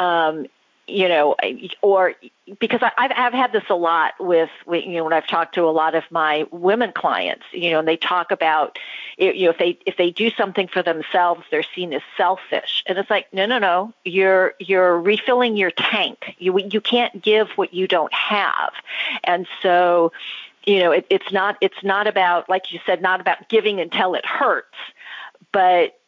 um, 0.00 0.46
you 0.90 1.08
know, 1.08 1.36
or 1.82 2.14
because 2.58 2.80
I, 2.82 2.90
I've, 2.98 3.12
I've 3.14 3.32
had 3.32 3.52
this 3.52 3.64
a 3.70 3.74
lot 3.74 4.14
with, 4.18 4.50
with, 4.66 4.84
you 4.84 4.96
know, 4.96 5.04
when 5.04 5.12
I've 5.12 5.26
talked 5.26 5.54
to 5.54 5.62
a 5.62 5.70
lot 5.70 5.94
of 5.94 6.04
my 6.10 6.46
women 6.50 6.92
clients, 6.92 7.44
you 7.52 7.70
know, 7.70 7.78
and 7.78 7.86
they 7.86 7.96
talk 7.96 8.30
about, 8.30 8.78
you 9.18 9.44
know, 9.44 9.50
if 9.50 9.58
they 9.58 9.78
if 9.86 9.96
they 9.96 10.10
do 10.10 10.30
something 10.30 10.66
for 10.66 10.82
themselves, 10.82 11.42
they're 11.50 11.62
seen 11.62 11.92
as 11.92 12.02
selfish, 12.16 12.82
and 12.86 12.98
it's 12.98 13.10
like, 13.10 13.32
no, 13.32 13.46
no, 13.46 13.58
no, 13.58 13.92
you're 14.04 14.54
you're 14.58 14.98
refilling 14.98 15.56
your 15.56 15.70
tank. 15.70 16.34
You 16.38 16.58
you 16.58 16.80
can't 16.80 17.22
give 17.22 17.50
what 17.50 17.72
you 17.72 17.86
don't 17.86 18.12
have, 18.12 18.72
and 19.24 19.46
so, 19.62 20.12
you 20.64 20.80
know, 20.80 20.90
it, 20.90 21.06
it's 21.10 21.30
not 21.30 21.56
it's 21.60 21.82
not 21.84 22.06
about 22.06 22.48
like 22.48 22.72
you 22.72 22.80
said, 22.84 23.00
not 23.00 23.20
about 23.20 23.48
giving 23.48 23.80
until 23.80 24.14
it 24.14 24.26
hurts, 24.26 24.76
but 25.52 25.99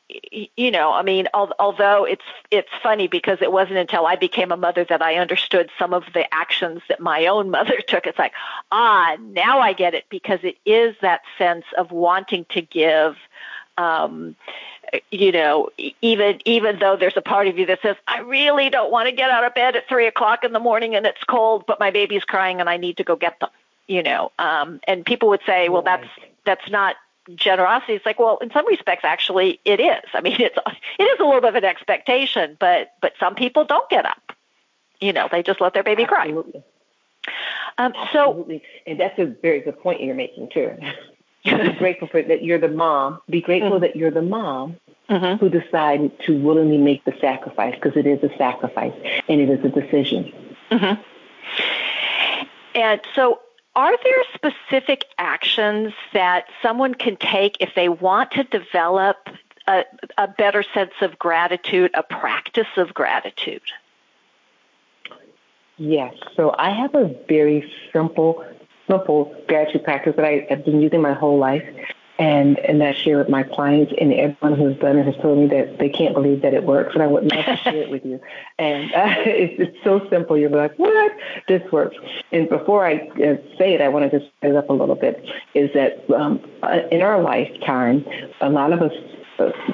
you 0.56 0.70
know, 0.70 0.92
I 0.92 1.02
mean, 1.02 1.28
although 1.34 2.04
it's 2.04 2.24
it's 2.50 2.68
funny 2.82 3.08
because 3.08 3.38
it 3.40 3.52
wasn't 3.52 3.78
until 3.78 4.06
I 4.06 4.16
became 4.16 4.52
a 4.52 4.56
mother 4.56 4.84
that 4.84 5.02
I 5.02 5.16
understood 5.16 5.70
some 5.78 5.92
of 5.92 6.04
the 6.14 6.32
actions 6.32 6.82
that 6.88 7.00
my 7.00 7.26
own 7.26 7.50
mother 7.58 7.78
took. 7.86 8.06
It's 8.06 8.18
like, 8.18 8.32
ah, 8.70 9.16
now 9.20 9.60
I 9.60 9.72
get 9.72 9.94
it 9.94 10.04
because 10.08 10.40
it 10.42 10.56
is 10.64 10.94
that 11.00 11.22
sense 11.38 11.64
of 11.76 11.90
wanting 11.90 12.46
to 12.50 12.62
give. 12.62 13.16
Um, 13.78 14.36
you 15.10 15.32
know, 15.32 15.70
even 16.02 16.40
even 16.44 16.78
though 16.78 16.96
there's 16.96 17.16
a 17.16 17.22
part 17.22 17.46
of 17.48 17.58
you 17.58 17.66
that 17.66 17.80
says, 17.80 17.96
I 18.06 18.20
really 18.20 18.68
don't 18.68 18.90
want 18.90 19.08
to 19.08 19.14
get 19.14 19.30
out 19.30 19.44
of 19.44 19.54
bed 19.54 19.76
at 19.76 19.88
three 19.88 20.06
o'clock 20.06 20.44
in 20.44 20.52
the 20.52 20.60
morning 20.60 20.94
and 20.94 21.06
it's 21.06 21.24
cold, 21.24 21.64
but 21.66 21.80
my 21.80 21.90
baby's 21.90 22.24
crying 22.24 22.60
and 22.60 22.68
I 22.68 22.76
need 22.76 22.98
to 22.98 23.04
go 23.04 23.16
get 23.16 23.40
them. 23.40 23.48
You 23.86 24.02
know, 24.02 24.30
um, 24.38 24.80
and 24.84 25.04
people 25.04 25.30
would 25.30 25.40
say, 25.46 25.68
well, 25.68 25.82
that's 25.82 26.06
that's 26.44 26.70
not 26.70 26.96
generosity 27.34 27.94
it's 27.94 28.06
like 28.06 28.18
well 28.18 28.38
in 28.38 28.50
some 28.50 28.66
respects 28.66 29.04
actually 29.04 29.60
it 29.64 29.80
is 29.80 30.02
i 30.12 30.20
mean 30.20 30.36
it's 30.40 30.58
it 30.98 31.02
is 31.02 31.20
a 31.20 31.24
little 31.24 31.40
bit 31.40 31.50
of 31.50 31.54
an 31.54 31.64
expectation 31.64 32.56
but 32.58 32.92
but 33.00 33.12
some 33.18 33.34
people 33.34 33.64
don't 33.64 33.88
get 33.90 34.04
up 34.04 34.32
you 35.00 35.12
know 35.12 35.28
they 35.30 35.42
just 35.42 35.60
let 35.60 35.74
their 35.74 35.82
baby 35.82 36.04
Absolutely. 36.04 36.52
cry 36.52 36.62
um, 37.78 37.92
so 38.12 38.30
Absolutely. 38.30 38.62
and 38.86 38.98
that's 38.98 39.18
a 39.18 39.26
very 39.26 39.60
good 39.60 39.78
point 39.80 40.02
you're 40.02 40.14
making 40.14 40.48
too 40.50 40.76
be 41.44 41.72
grateful 41.78 42.08
for 42.08 42.22
that 42.22 42.42
you're 42.42 42.58
the 42.58 42.68
mom 42.68 43.20
be 43.30 43.40
grateful 43.40 43.72
mm-hmm. 43.72 43.82
that 43.82 43.96
you're 43.96 44.10
the 44.10 44.22
mom 44.22 44.76
mm-hmm. 45.08 45.38
who 45.38 45.48
decided 45.48 46.12
to 46.20 46.40
willingly 46.40 46.78
make 46.78 47.04
the 47.04 47.14
sacrifice 47.20 47.74
because 47.74 47.96
it 47.96 48.06
is 48.06 48.22
a 48.22 48.36
sacrifice 48.36 48.94
and 49.28 49.40
it 49.40 49.48
is 49.48 49.64
a 49.64 49.68
decision 49.68 50.32
mm-hmm. 50.70 51.00
and 52.74 53.00
so 53.14 53.40
are 53.74 53.96
there 54.04 54.24
specific 54.34 55.06
actions 55.18 55.94
that 56.12 56.46
someone 56.60 56.94
can 56.94 57.16
take 57.16 57.56
if 57.60 57.74
they 57.74 57.88
want 57.88 58.32
to 58.32 58.44
develop 58.44 59.16
a, 59.66 59.84
a 60.18 60.28
better 60.28 60.62
sense 60.74 60.92
of 61.00 61.18
gratitude, 61.18 61.90
a 61.94 62.02
practice 62.02 62.66
of 62.76 62.92
gratitude? 62.92 63.62
Yes. 65.78 66.14
So 66.36 66.54
I 66.58 66.70
have 66.70 66.94
a 66.94 67.14
very 67.28 67.72
simple, 67.92 68.44
simple 68.88 69.34
gratitude 69.48 69.84
practice 69.84 70.14
that 70.16 70.24
I 70.24 70.46
have 70.50 70.64
been 70.64 70.80
using 70.80 71.00
my 71.00 71.14
whole 71.14 71.38
life 71.38 71.64
and 72.22 72.56
and 72.60 72.80
that 72.80 72.96
share 72.96 73.18
with 73.18 73.28
my 73.28 73.42
clients 73.42 73.92
and 74.00 74.12
everyone 74.14 74.56
who's 74.56 74.78
done 74.78 74.96
it 74.96 75.06
has 75.06 75.16
told 75.16 75.38
me 75.38 75.48
that 75.48 75.80
they 75.80 75.88
can't 75.88 76.14
believe 76.14 76.40
that 76.42 76.54
it 76.54 76.62
works, 76.62 76.94
and 76.94 77.02
I 77.02 77.08
would 77.08 77.24
love 77.32 77.44
to 77.44 77.56
share 77.56 77.82
it 77.82 77.90
with 77.90 78.04
you. 78.06 78.20
And 78.58 78.92
uh, 78.92 79.14
it's, 79.26 79.54
it's 79.58 79.76
so 79.82 80.06
simple. 80.08 80.38
You're 80.38 80.50
like, 80.50 80.78
what? 80.78 81.12
This 81.48 81.62
works. 81.72 81.96
And 82.30 82.48
before 82.48 82.86
I 82.86 82.98
uh, 82.98 83.36
say 83.58 83.74
it, 83.74 83.80
I 83.80 83.88
want 83.88 84.08
to 84.08 84.20
just 84.20 84.30
set 84.40 84.50
it 84.50 84.56
up 84.56 84.68
a 84.68 84.72
little 84.72 84.94
bit. 84.94 85.24
Is 85.54 85.70
that 85.74 86.04
um, 86.14 86.38
uh, 86.62 86.80
in 86.92 87.00
our 87.00 87.20
lifetime, 87.20 88.04
a 88.40 88.50
lot 88.50 88.72
of 88.72 88.82
us 88.82 88.92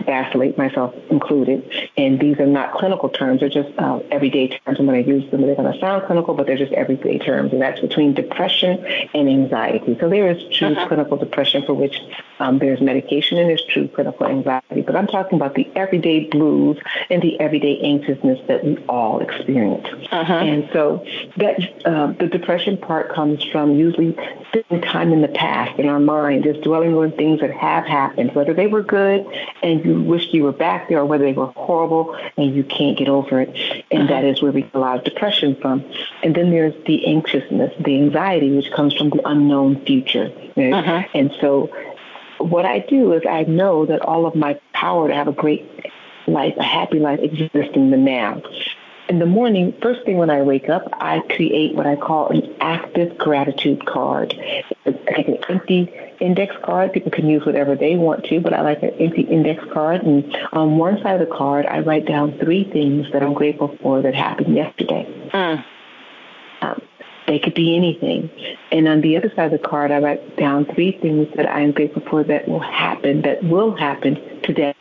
vacillate, 0.05 0.57
myself 0.57 0.95
included. 1.11 1.91
And 1.97 2.21
these 2.21 2.39
are 2.39 2.47
not 2.47 2.73
clinical 2.73 3.09
terms; 3.09 3.41
they're 3.41 3.49
just 3.49 3.71
uh, 3.79 4.01
everyday 4.11 4.49
terms. 4.49 4.79
And 4.79 4.87
when 4.87 4.97
I 4.97 5.01
use 5.01 5.31
them, 5.31 5.43
they're 5.43 5.55
going 5.55 5.73
to 5.73 5.79
sound 5.79 6.07
clinical, 6.07 6.35
but 6.35 6.47
they're 6.47 6.57
just 6.57 6.73
everyday 6.73 7.19
terms. 7.19 7.53
And 7.53 7.61
that's 7.61 7.81
between 7.81 8.15
depression 8.15 8.85
and 9.15 9.29
anxiety. 9.29 9.97
So 10.01 10.09
there 10.09 10.31
is 10.31 10.43
true 10.57 10.69
uh-huh. 10.69 10.89
clinical 10.89 11.17
depression 11.17 11.65
for 11.65 11.75
which 11.75 12.01
um, 12.41 12.59
there's 12.59 12.81
medication, 12.81 13.39
and 13.39 13.49
there's 13.49 13.65
true 13.65 13.89
clinical 13.89 14.27
anxiety. 14.27 14.83
But 14.83 14.97
I'm 14.97 15.07
talking 15.07 15.37
about 15.37 15.55
the 15.55 15.69
everyday 15.75 16.27
blues 16.29 16.79
and 17.11 17.23
the 17.23 17.39
everyday 17.41 17.81
anxiousness 17.81 18.41
that 18.49 18.65
we 18.65 18.79
all 18.89 19.21
experience. 19.21 19.87
Uh-huh. 20.11 20.33
And 20.33 20.69
so 20.73 21.05
that 21.37 21.59
uh, 21.85 22.13
the 22.13 22.27
depression 22.27 22.77
part 22.77 23.13
comes 23.13 23.45
from 23.45 23.77
usually 23.77 24.17
spending 24.49 24.83
time 24.83 25.13
in 25.13 25.23
the 25.23 25.29
past 25.29 25.79
in 25.79 25.89
our 25.89 26.01
mind, 26.01 26.45
just 26.45 26.63
dwelling 26.63 26.95
on 26.95 27.13
things 27.13 27.41
that 27.41 27.51
have 27.51 27.85
happened, 27.85 28.35
whether 28.35 28.55
they 28.55 28.67
were 28.67 28.83
good 28.83 29.27
and 29.63 29.85
you 29.85 30.03
wish 30.03 30.29
you 30.33 30.45
were 30.45 30.53
back 30.53 30.89
there 30.89 30.99
or 30.99 31.05
whether 31.05 31.25
they 31.25 31.33
were 31.33 31.47
horrible 31.47 32.17
and 32.37 32.55
you 32.55 32.65
can't 32.65 32.97
get 32.97 33.09
over 33.09 33.41
it. 33.41 33.85
And 33.91 34.05
uh-huh. 34.05 34.13
that 34.13 34.25
is 34.25 34.43
where 34.43 34.53
we 34.53 34.63
get 34.63 34.75
a 34.75 34.79
lot 34.79 34.99
of 34.99 35.05
depression 35.05 35.57
from. 35.61 35.85
And 36.23 36.35
then 36.35 36.51
there's 36.51 36.75
the 36.87 37.07
anxiousness, 37.07 37.75
the 37.81 37.97
anxiety, 37.97 38.55
which 38.55 38.71
comes 38.71 38.95
from 38.95 39.11
the 39.11 39.21
unknown 39.25 39.85
future. 39.85 40.33
Right? 40.57 40.73
Uh-huh. 40.73 41.03
And 41.15 41.33
so 41.41 41.71
what 42.39 42.65
I 42.65 42.81
do 42.81 43.13
is 43.13 43.23
I 43.29 43.43
know 43.45 43.87
that 43.87 44.01
all 44.01 44.27
of 44.27 44.35
my 44.35 44.61
power 44.73 45.09
to 45.09 45.15
have 45.15 45.29
a 45.29 45.33
great 45.33 45.69
life, 46.27 46.55
a 46.57 46.63
happy 46.63 46.99
life 46.99 47.21
exists 47.21 47.75
in 47.75 47.91
the 47.91 47.97
now 47.97 48.43
in 49.09 49.19
the 49.19 49.27
morning, 49.27 49.75
first 49.81 50.05
thing 50.05 50.19
when 50.19 50.29
I 50.29 50.43
wake 50.43 50.69
up, 50.69 50.83
I 50.93 51.21
create 51.35 51.75
what 51.75 51.87
I 51.87 51.97
call 51.97 52.29
an 52.29 52.55
active 52.61 53.17
gratitude 53.17 53.87
card. 53.87 54.35
It's 54.85 54.99
like 55.07 55.29
an 55.29 55.39
empty 55.49 55.91
index 56.21 56.55
card. 56.63 56.93
People 56.93 57.11
can 57.11 57.29
use 57.29 57.45
whatever 57.47 57.75
they 57.75 57.97
want 57.97 58.25
to, 58.27 58.41
but 58.41 58.53
I 58.53 58.61
like 58.61 58.83
an 58.83 58.91
empty 58.91 59.23
index 59.23 59.65
card. 59.73 60.03
And 60.03 60.37
on 60.53 60.77
one 60.77 61.01
side 61.03 61.21
of 61.21 61.27
the 61.27 61.35
card, 61.35 61.65
I 61.67 61.81
write 61.81 62.07
down 62.07 62.39
three 62.39 62.65
things 62.65 63.07
that 63.13 63.23
I'm 63.23 63.33
grateful 63.33 63.77
for 63.81 64.03
that 64.03 64.15
happened 64.15 64.55
yesterday. 64.55 65.31
Mm. 65.33 65.65
Um, 66.61 66.83
they 67.27 67.39
could 67.39 67.55
be 67.55 67.77
anything. 67.77 68.31
And 68.71 68.89
on 68.89 69.01
the 69.01 69.17
other 69.17 69.33
side 69.35 69.53
of 69.53 69.61
the 69.61 69.69
card, 69.69 69.91
I 69.91 70.01
write 70.01 70.37
down 70.37 70.67
three 70.75 70.99
things 71.01 71.29
that 71.37 71.49
I 71.49 71.61
am 71.61 71.73
grateful 71.73 72.03
for 72.11 72.25
that 72.25 72.47
will 72.47 72.61
happen, 72.61 73.23
that 73.23 73.43
will 73.43 73.75
happen 73.75 74.43
today. 74.43 74.75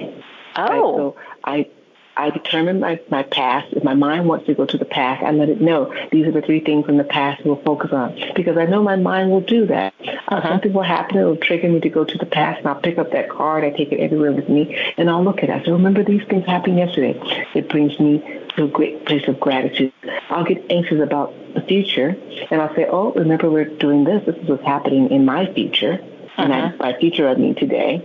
Oh. 0.58 0.64
Right? 0.64 0.80
So 0.80 1.16
I 1.46 1.70
I 2.18 2.32
determine 2.32 2.80
my, 2.80 3.00
my 3.10 3.24
past. 3.24 3.74
If 3.74 3.84
my 3.84 3.94
mind 3.94 4.28
wants 4.28 4.48
to 4.48 4.56
go 4.56 4.66
to 4.66 4.78
the 4.78 4.86
past, 4.86 5.24
I 5.24 5.32
let 5.32 5.50
it 5.50 5.62
know 5.62 5.94
these 6.12 6.26
are 6.26 6.32
the 6.32 6.42
three 6.42 6.60
things 6.60 6.86
from 6.86 6.98
the 6.98 7.04
past 7.04 7.46
we'll 7.46 7.62
focus 7.62 7.92
on. 7.92 8.20
Because 8.36 8.58
I 8.58 8.66
know 8.66 8.82
my 8.82 8.96
mind 8.96 9.30
will 9.30 9.42
do 9.42 9.68
that. 9.68 9.94
Uh, 10.02 10.12
uh-huh. 10.28 10.50
Something 10.50 10.74
will 10.74 10.82
happen, 10.82 11.18
it'll 11.18 11.38
trigger 11.38 11.70
me 11.70 11.80
to 11.82 11.90
go 11.90 12.04
to 12.04 12.18
the 12.18 12.26
past, 12.26 12.60
and 12.60 12.68
I'll 12.68 12.82
pick 12.82 12.98
up 12.98 13.12
that 13.12 13.30
card, 13.30 13.64
I 13.64 13.70
take 13.70 13.92
it 13.92 14.00
everywhere 14.00 14.32
with 14.32 14.50
me, 14.50 14.76
and 14.98 15.10
I'll 15.10 15.24
look 15.24 15.44
at 15.44 15.50
it. 15.50 15.66
So 15.66 15.74
remember 15.74 16.04
these 16.04 16.24
things 16.28 16.46
happened 16.46 16.78
yesterday. 16.78 17.20
It 17.54 17.70
brings 17.70 18.00
me 18.00 18.20
to 18.56 18.64
a 18.64 18.68
great 18.68 19.06
place 19.06 19.28
of 19.28 19.40
gratitude. 19.40 19.94
I'll 20.30 20.44
get 20.44 20.72
anxious 20.72 21.00
about 21.00 21.34
the 21.54 21.62
future, 21.62 22.18
and 22.50 22.62
I'll 22.62 22.74
say, 22.76 22.88
oh, 22.90 23.14
remember 23.14 23.50
we're 23.50 23.66
doing 23.66 24.04
this. 24.04 24.26
This 24.26 24.36
is 24.38 24.50
what's 24.50 24.66
happening 24.66 25.12
in 25.12 25.24
my 25.26 25.52
future. 25.54 26.00
Uh-huh. 26.38 26.42
And 26.42 26.54
I, 26.54 26.70
by 26.76 27.00
future, 27.00 27.28
I 27.28 27.36
mean 27.36 27.56
today. 27.56 28.04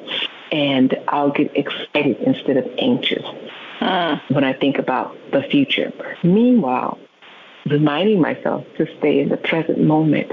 And 0.50 0.94
I'll 1.08 1.30
get 1.30 1.56
excited 1.56 2.18
instead 2.20 2.58
of 2.58 2.66
anxious 2.78 3.24
uh, 3.82 4.20
when 4.28 4.44
I 4.44 4.52
think 4.52 4.78
about 4.78 5.16
the 5.32 5.42
future. 5.42 5.92
Meanwhile, 6.22 6.98
reminding 7.66 8.20
myself 8.20 8.64
to 8.76 8.86
stay 8.98 9.20
in 9.20 9.28
the 9.28 9.36
present 9.36 9.80
moment. 9.80 10.32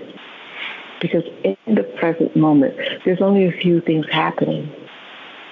Because 1.02 1.24
in 1.44 1.76
the 1.76 1.84
present 1.84 2.36
moment, 2.36 2.76
there's 3.06 3.22
only 3.22 3.46
a 3.46 3.52
few 3.52 3.80
things 3.80 4.06
happening, 4.12 4.70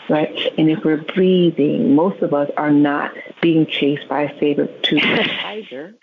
right? 0.10 0.36
And 0.58 0.70
if 0.70 0.84
we're 0.84 0.98
breathing, 0.98 1.96
most 1.96 2.22
of 2.22 2.34
us 2.34 2.50
are 2.58 2.72
not 2.72 3.14
being 3.42 3.66
chased 3.66 4.10
by 4.10 4.24
a 4.24 4.40
saber-toothed 4.40 5.30
tiger 5.40 5.96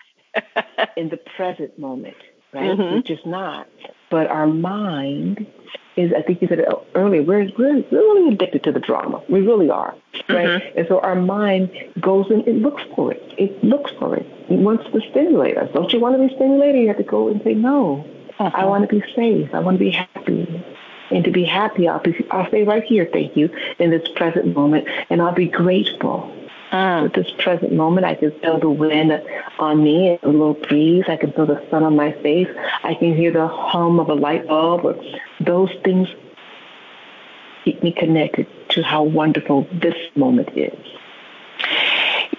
in 0.97 1.09
the 1.09 1.19
present 1.37 1.77
moment, 1.77 2.17
right? 2.55 2.71
Mm-hmm. 2.71 2.95
We're 2.95 3.01
just 3.01 3.25
not. 3.25 3.67
But 4.09 4.27
our 4.27 4.47
mind 4.47 5.45
is, 5.95 6.11
I 6.17 6.21
think 6.21 6.41
you 6.41 6.47
said 6.47 6.59
it 6.59 6.67
earlier, 6.93 7.21
we're, 7.23 7.49
we're 7.57 7.83
really 7.91 8.33
addicted 8.33 8.63
to 8.63 8.71
the 8.71 8.79
drama. 8.79 9.21
We 9.29 9.41
really 9.41 9.69
are, 9.69 9.95
right? 10.29 10.47
Mm-hmm. 10.47 10.77
And 10.79 10.87
so 10.87 10.99
our 10.99 11.15
mind 11.15 11.71
goes 11.99 12.29
and 12.29 12.47
it 12.47 12.55
looks 12.55 12.83
for 12.95 13.11
it. 13.11 13.21
It 13.37 13.63
looks 13.63 13.91
for 13.99 14.15
it. 14.15 14.25
It 14.49 14.59
wants 14.59 14.85
to 14.85 15.01
stimulate 15.11 15.57
us. 15.57 15.69
Don't 15.73 15.91
you 15.91 15.99
want 15.99 16.15
to 16.15 16.27
be 16.27 16.33
stimulated? 16.35 16.81
You 16.81 16.87
have 16.89 16.97
to 16.97 17.03
go 17.03 17.29
and 17.29 17.41
say, 17.43 17.53
no, 17.53 18.05
uh-huh. 18.39 18.51
I 18.53 18.65
want 18.65 18.89
to 18.89 18.93
be 18.93 19.03
safe. 19.15 19.53
I 19.53 19.59
want 19.59 19.75
to 19.75 19.83
be 19.83 19.91
happy. 19.91 20.63
And 21.11 21.23
to 21.23 21.31
be 21.31 21.45
happy, 21.45 21.87
I'll, 21.87 21.99
be, 21.99 22.25
I'll 22.31 22.47
stay 22.47 22.63
right 22.63 22.83
here, 22.83 23.07
thank 23.11 23.37
you, 23.37 23.49
in 23.77 23.91
this 23.91 24.07
present 24.15 24.55
moment, 24.55 24.87
and 25.09 25.21
I'll 25.21 25.35
be 25.35 25.47
grateful 25.47 26.31
At 26.75 27.13
this 27.13 27.31
present 27.39 27.73
moment, 27.73 28.05
I 28.05 28.15
can 28.15 28.31
feel 28.39 28.59
the 28.59 28.69
wind 28.69 29.11
on 29.59 29.83
me, 29.83 30.19
a 30.21 30.27
little 30.27 30.53
breeze. 30.53 31.05
I 31.07 31.17
can 31.17 31.31
feel 31.31 31.45
the 31.45 31.65
sun 31.69 31.83
on 31.83 31.95
my 31.95 32.11
face. 32.21 32.49
I 32.83 32.95
can 32.95 33.15
hear 33.15 33.31
the 33.31 33.47
hum 33.47 33.99
of 33.99 34.09
a 34.09 34.13
light 34.13 34.47
bulb. 34.47 34.97
Those 35.39 35.71
things 35.83 36.07
keep 37.63 37.81
me 37.81 37.91
connected 37.91 38.47
to 38.69 38.83
how 38.83 39.03
wonderful 39.03 39.67
this 39.71 39.95
moment 40.15 40.49
is. 40.57 40.77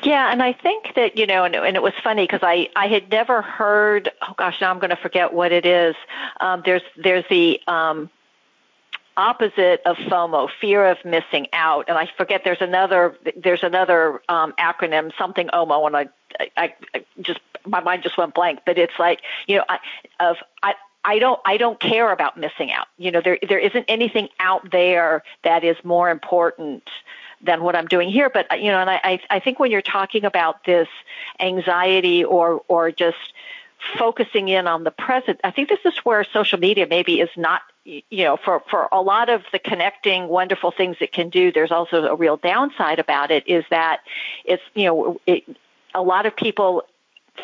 Yeah, 0.03 0.31
and 0.31 0.42
I 0.42 0.53
think 0.53 0.94
that 0.94 1.16
you 1.16 1.27
know, 1.27 1.44
and, 1.44 1.57
and 1.57 1.77
it 1.77 1.83
was 1.83 1.94
funny 2.05 2.25
because 2.25 2.40
I 2.42 2.68
I 2.77 2.87
had 2.87 3.11
never 3.11 3.42
heard. 3.42 4.11
Oh 4.22 4.35
gosh, 4.37 4.61
now 4.61 4.70
I'm 4.70 4.79
going 4.79 4.90
to 4.90 4.96
forget 4.96 5.33
what 5.33 5.51
it 5.51 5.66
is. 5.66 5.96
Um, 6.40 6.62
there's 6.64 6.83
there's 6.96 7.25
the 7.29 7.61
um, 7.66 8.11
opposite 9.16 9.83
of 9.87 9.96
FOMO, 9.96 10.48
fear 10.61 10.87
of 10.87 10.98
missing 11.05 11.48
out. 11.52 11.87
And 11.88 11.96
I 11.96 12.09
forget 12.16 12.42
there's 12.44 12.61
another 12.61 13.16
there's 13.37 13.62
another 13.62 14.20
um, 14.29 14.52
acronym, 14.59 15.12
something 15.16 15.48
OMO, 15.52 15.87
and 15.87 15.96
I, 15.96 16.09
I, 16.57 16.74
I 16.94 17.05
just 17.20 17.40
my 17.66 17.81
mind 17.81 18.02
just 18.02 18.16
went 18.16 18.35
blank, 18.35 18.61
but 18.64 18.79
it's 18.79 18.98
like, 18.98 19.20
you 19.46 19.57
know, 19.57 19.64
I, 19.68 19.79
of, 20.20 20.37
I, 20.62 20.74
I 21.05 21.18
don't 21.18 21.40
I 21.44 21.57
don't 21.57 21.79
care 21.79 22.12
about 22.12 22.37
missing 22.37 22.72
out. 22.72 22.88
You 22.98 23.12
know, 23.12 23.20
there 23.20 23.38
there 23.48 23.59
isn't 23.59 23.85
anything 23.88 24.29
out 24.40 24.70
there 24.70 25.22
that 25.44 25.62
is 25.62 25.76
more 25.85 26.11
important 26.11 26.88
than 27.42 27.62
what 27.62 27.76
I'm 27.76 27.87
doing 27.87 28.11
here. 28.11 28.29
But 28.29 28.61
you 28.61 28.72
know, 28.72 28.81
and 28.81 28.90
I 28.90 29.20
I 29.31 29.40
think 29.40 29.61
when 29.61 29.70
you're 29.70 29.83
talking 29.83 30.24
about 30.24 30.64
this 30.64 30.88
anxiety 31.38 32.24
or 32.24 32.62
or 32.66 32.90
just 32.90 33.33
focusing 33.96 34.48
in 34.48 34.66
on 34.66 34.83
the 34.83 34.90
present, 34.90 35.40
I 35.44 35.52
think 35.52 35.68
this 35.68 35.85
is 35.85 35.96
where 35.98 36.24
social 36.24 36.59
media 36.59 36.88
maybe 36.88 37.20
is 37.20 37.31
not 37.37 37.62
you 37.87 38.25
know 38.25 38.37
for 38.37 38.62
for 38.68 38.88
a 38.90 39.01
lot 39.01 39.29
of 39.29 39.42
the 39.53 39.59
connecting 39.59 40.29
wonderful 40.29 40.72
things 40.72 40.96
it 41.01 41.12
can 41.12 41.29
do 41.29 41.53
there's 41.53 41.70
also 41.70 42.05
a 42.05 42.14
real 42.16 42.37
downside 42.37 42.99
about 42.99 43.31
it 43.31 43.46
is 43.46 43.64
that 43.70 44.01
it's 44.44 44.62
you 44.75 44.85
know 44.87 45.20
it, 45.27 45.44
a 45.94 46.03
lot 46.03 46.27
of 46.27 46.37
people 46.37 46.83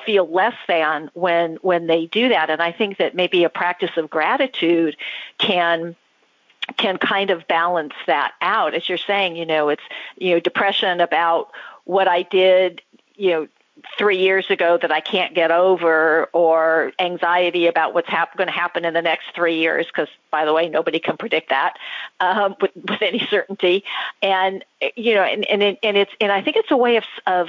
feel 0.05 0.31
less 0.31 0.55
than 0.69 1.11
when 1.15 1.57
when 1.57 1.87
they 1.87 2.07
do 2.07 2.29
that. 2.29 2.51
And 2.51 2.63
i 2.63 2.73
think 2.73 2.99
that 2.99 3.15
maybe 3.15 3.45
a 3.45 3.49
practice 3.49 3.97
of 3.97 4.11
gratitude 4.11 4.97
can 5.39 5.97
can 6.77 6.97
kind 6.97 7.31
of 7.31 7.47
balance 7.49 7.95
that 8.07 8.33
out. 8.41 8.75
As 8.75 8.89
you're 8.89 8.99
saying 8.99 9.37
you 9.37 9.47
know 9.47 9.69
it's 9.69 9.83
you 10.17 10.35
know 10.35 10.41
depression 10.41 11.01
about 11.01 11.51
what 11.85 12.07
i 12.09 12.23
did 12.23 12.81
you 13.17 13.31
know 13.31 13.49
three 13.99 14.19
years 14.19 14.51
ago 14.51 14.79
that 14.81 14.91
I 14.91 15.01
can't 15.01 15.35
get 15.35 15.51
over, 15.51 16.27
or 16.33 16.93
anxiety 16.99 17.67
about 17.67 17.95
what's 17.95 18.09
hap- 18.09 18.37
going 18.37 18.49
to 18.49 18.53
happen 18.53 18.85
in 18.85 18.95
the 18.95 19.03
next 19.03 19.35
three 19.35 19.59
years, 19.59 19.87
because 19.87 20.09
by 20.31 20.45
the 20.45 20.53
way, 20.53 20.69
nobody 20.69 20.99
can 20.99 21.17
predict 21.17 21.51
that 21.51 21.79
um, 22.21 22.57
with, 22.61 22.71
with 22.75 23.03
any 23.03 23.27
certainty. 23.31 23.85
And 24.23 24.65
you 24.97 25.15
know, 25.15 25.23
and 25.23 25.45
and, 25.47 25.63
it, 25.63 25.79
and 25.83 25.97
it's 25.97 26.13
and 26.21 26.33
I 26.33 26.43
think 26.43 26.57
it's 26.57 26.71
a 26.71 26.77
way 26.77 26.97
of 26.97 27.05
of 27.27 27.49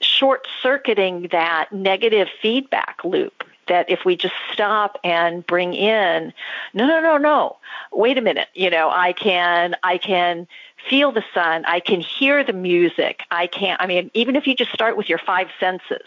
short 0.00 0.46
circuiting 0.62 1.28
that 1.32 1.72
negative 1.72 2.28
feedback 2.42 3.02
loop 3.04 3.44
that 3.68 3.90
if 3.90 4.04
we 4.04 4.16
just 4.16 4.34
stop 4.52 4.98
and 5.02 5.46
bring 5.46 5.74
in 5.74 6.32
no 6.74 6.86
no 6.86 7.00
no 7.00 7.16
no 7.16 7.56
wait 7.92 8.18
a 8.18 8.20
minute 8.20 8.48
you 8.54 8.70
know 8.70 8.90
i 8.90 9.12
can 9.12 9.74
i 9.82 9.98
can 9.98 10.46
feel 10.88 11.12
the 11.12 11.24
sun 11.34 11.64
i 11.66 11.80
can 11.80 12.00
hear 12.00 12.44
the 12.44 12.52
music 12.52 13.22
i 13.30 13.46
can 13.46 13.76
i 13.80 13.86
mean 13.86 14.10
even 14.14 14.36
if 14.36 14.46
you 14.46 14.54
just 14.54 14.72
start 14.72 14.96
with 14.96 15.08
your 15.08 15.18
five 15.18 15.48
senses 15.58 16.06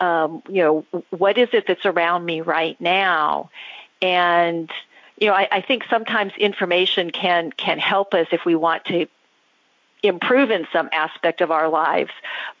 um, 0.00 0.42
you 0.48 0.62
know 0.62 1.02
what 1.10 1.38
is 1.38 1.48
it 1.52 1.66
that's 1.66 1.86
around 1.86 2.24
me 2.24 2.40
right 2.40 2.80
now 2.80 3.50
and 4.00 4.70
you 5.18 5.28
know 5.28 5.34
I, 5.34 5.48
I 5.50 5.60
think 5.60 5.84
sometimes 5.88 6.32
information 6.38 7.10
can 7.10 7.52
can 7.52 7.78
help 7.78 8.14
us 8.14 8.26
if 8.32 8.44
we 8.44 8.54
want 8.54 8.84
to 8.86 9.06
improve 10.02 10.50
in 10.50 10.66
some 10.72 10.88
aspect 10.92 11.40
of 11.40 11.50
our 11.50 11.68
lives. 11.68 12.10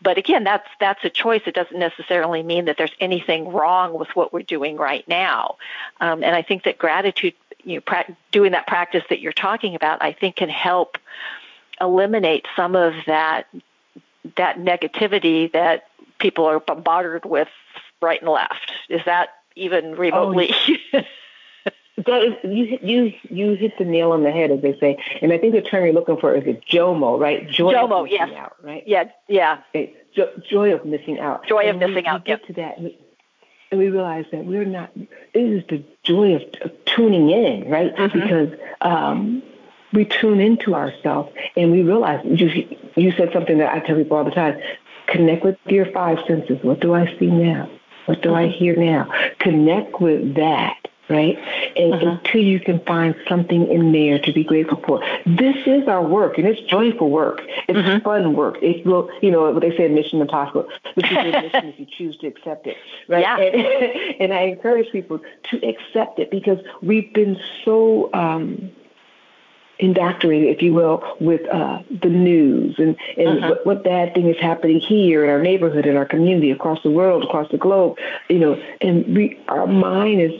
But 0.00 0.16
again, 0.16 0.44
that's 0.44 0.68
that's 0.80 1.04
a 1.04 1.10
choice. 1.10 1.42
It 1.46 1.54
doesn't 1.54 1.78
necessarily 1.78 2.42
mean 2.42 2.66
that 2.66 2.76
there's 2.78 2.94
anything 3.00 3.48
wrong 3.48 3.98
with 3.98 4.08
what 4.14 4.32
we're 4.32 4.42
doing 4.42 4.76
right 4.76 5.06
now. 5.08 5.56
Um, 6.00 6.22
and 6.22 6.34
I 6.36 6.42
think 6.42 6.64
that 6.64 6.78
gratitude, 6.78 7.34
you 7.64 7.76
know, 7.76 7.80
pra- 7.80 8.16
doing 8.30 8.52
that 8.52 8.66
practice 8.66 9.04
that 9.10 9.20
you're 9.20 9.32
talking 9.32 9.74
about, 9.74 10.02
I 10.02 10.12
think 10.12 10.36
can 10.36 10.48
help 10.48 10.98
eliminate 11.80 12.46
some 12.56 12.76
of 12.76 12.94
that 13.06 13.46
that 14.36 14.58
negativity 14.58 15.50
that 15.52 15.88
people 16.18 16.44
are 16.44 16.60
bombarded 16.60 17.24
with 17.24 17.48
right 18.00 18.20
and 18.20 18.30
left. 18.30 18.72
Is 18.88 19.00
that 19.06 19.30
even 19.56 19.86
oh, 19.86 19.96
remotely? 19.96 20.54
Oh, 20.94 21.00
That 22.06 22.22
is, 22.22 22.34
you 22.42 22.78
you 22.82 23.12
you 23.28 23.54
hit 23.54 23.76
the 23.78 23.84
nail 23.84 24.12
on 24.12 24.22
the 24.22 24.30
head, 24.30 24.50
as 24.50 24.62
they 24.62 24.78
say. 24.78 24.96
And 25.20 25.30
I 25.30 25.38
think 25.38 25.52
the 25.52 25.60
term 25.60 25.84
you're 25.84 25.92
looking 25.92 26.16
for 26.16 26.34
is 26.34 26.44
a 26.44 26.54
JOMO, 26.54 27.20
right? 27.20 27.48
Joy 27.48 27.74
JOMO, 27.74 28.10
yes. 28.10 28.30
Out, 28.34 28.56
right? 28.62 28.82
Yeah, 28.86 29.10
yeah. 29.28 29.58
Joy 30.48 30.72
of 30.72 30.86
missing 30.86 31.20
out. 31.20 31.46
Joy 31.46 31.64
and 31.64 31.82
of 31.82 31.90
missing 31.90 32.04
we, 32.04 32.06
out. 32.06 32.22
We 32.22 32.24
get 32.24 32.46
to 32.46 32.52
that, 32.54 32.78
and 33.72 33.80
we 33.80 33.88
realize 33.88 34.26
that 34.30 34.44
we're 34.44 34.66
not. 34.66 34.92
It 34.96 35.08
is 35.34 35.64
the 35.68 35.82
joy 36.04 36.34
of, 36.34 36.42
of 36.60 36.84
tuning 36.84 37.30
in, 37.30 37.68
right? 37.68 37.94
Mm-hmm. 37.96 38.20
Because 38.20 38.58
um, 38.82 39.42
we 39.92 40.04
tune 40.04 40.40
into 40.40 40.74
ourselves, 40.74 41.32
and 41.56 41.72
we 41.72 41.82
realize. 41.82 42.20
You 42.24 42.68
you 42.94 43.12
said 43.12 43.30
something 43.32 43.58
that 43.58 43.72
I 43.72 43.80
tell 43.80 43.96
people 43.96 44.18
all 44.18 44.24
the 44.24 44.30
time. 44.30 44.60
Connect 45.08 45.42
with 45.42 45.56
your 45.66 45.90
five 45.90 46.18
senses. 46.28 46.58
What 46.62 46.80
do 46.80 46.94
I 46.94 47.06
see 47.18 47.26
now? 47.26 47.68
What 48.06 48.22
do 48.22 48.34
I 48.34 48.44
mm-hmm. 48.44 48.52
hear 48.52 48.76
now? 48.76 49.10
Connect 49.38 50.00
with 50.00 50.36
that 50.36 50.76
right? 51.12 51.38
And 51.76 51.94
uh-huh. 51.94 52.18
until 52.24 52.40
you 52.40 52.58
can 52.58 52.80
find 52.80 53.14
something 53.28 53.68
in 53.68 53.92
there 53.92 54.18
to 54.18 54.32
be 54.32 54.44
grateful 54.44 54.82
for. 54.86 55.00
This 55.26 55.56
is 55.66 55.86
our 55.86 56.02
work, 56.02 56.38
and 56.38 56.46
it's 56.46 56.60
joyful 56.62 57.10
work. 57.10 57.42
It's 57.68 57.78
uh-huh. 57.78 58.00
fun 58.00 58.34
work. 58.34 58.56
It 58.62 58.84
will, 58.86 59.10
you 59.20 59.30
know, 59.30 59.50
what 59.50 59.60
they 59.60 59.76
say, 59.76 59.88
mission 59.88 60.20
impossible. 60.20 60.68
This 60.96 61.04
is 61.04 61.10
your 61.10 61.22
mission 61.42 61.66
if 61.66 61.78
you 61.78 61.86
choose 61.86 62.16
to 62.18 62.26
accept 62.26 62.66
it, 62.66 62.76
right? 63.08 63.22
Yeah. 63.22 63.38
And, 63.38 64.16
and 64.20 64.34
I 64.34 64.42
encourage 64.42 64.90
people 64.90 65.20
to 65.50 65.56
accept 65.66 66.18
it 66.18 66.30
because 66.30 66.58
we've 66.80 67.12
been 67.12 67.38
so. 67.64 68.10
Um, 68.12 68.72
indoctrinated, 69.82 70.48
if 70.48 70.62
you 70.62 70.72
will, 70.72 71.02
with 71.20 71.42
uh, 71.52 71.82
the 71.90 72.08
news 72.08 72.76
and, 72.78 72.96
and 73.16 73.38
uh-huh. 73.38 73.48
what, 73.48 73.66
what 73.66 73.84
bad 73.84 74.14
thing 74.14 74.28
is 74.28 74.40
happening 74.40 74.80
here 74.80 75.24
in 75.24 75.30
our 75.30 75.42
neighborhood, 75.42 75.86
in 75.86 75.96
our 75.96 76.04
community, 76.04 76.50
across 76.50 76.82
the 76.82 76.90
world, 76.90 77.24
across 77.24 77.50
the 77.50 77.58
globe, 77.58 77.98
you 78.28 78.38
know, 78.38 78.62
and 78.80 79.04
we, 79.14 79.38
our 79.48 79.66
mind 79.66 80.20
is 80.20 80.32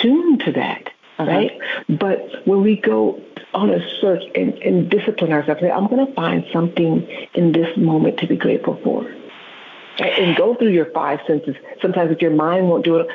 tuned 0.00 0.40
to 0.40 0.52
that, 0.52 0.90
uh-huh. 1.18 1.30
right? 1.30 1.58
But 1.88 2.46
when 2.46 2.62
we 2.62 2.76
go 2.76 3.22
on 3.52 3.70
a 3.70 3.80
search 4.00 4.22
and, 4.34 4.54
and 4.58 4.90
discipline 4.90 5.32
ourselves, 5.32 5.62
I'm 5.62 5.86
going 5.88 6.06
to 6.06 6.12
find 6.14 6.44
something 6.52 7.06
in 7.34 7.52
this 7.52 7.76
moment 7.76 8.18
to 8.18 8.26
be 8.26 8.36
grateful 8.36 8.80
for. 8.82 9.10
And 9.98 10.36
go 10.36 10.54
through 10.54 10.70
your 10.70 10.90
five 10.92 11.20
senses. 11.26 11.56
Sometimes 11.82 12.10
if 12.10 12.22
your 12.22 12.30
mind 12.30 12.68
won't 12.68 12.84
do 12.84 12.96
it, 12.96 13.08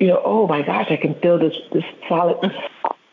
you 0.00 0.08
know, 0.08 0.20
oh 0.24 0.48
my 0.48 0.62
gosh, 0.62 0.88
I 0.90 0.96
can 0.96 1.14
feel 1.20 1.38
this 1.38 1.56
this 1.72 1.84
solid, 2.08 2.52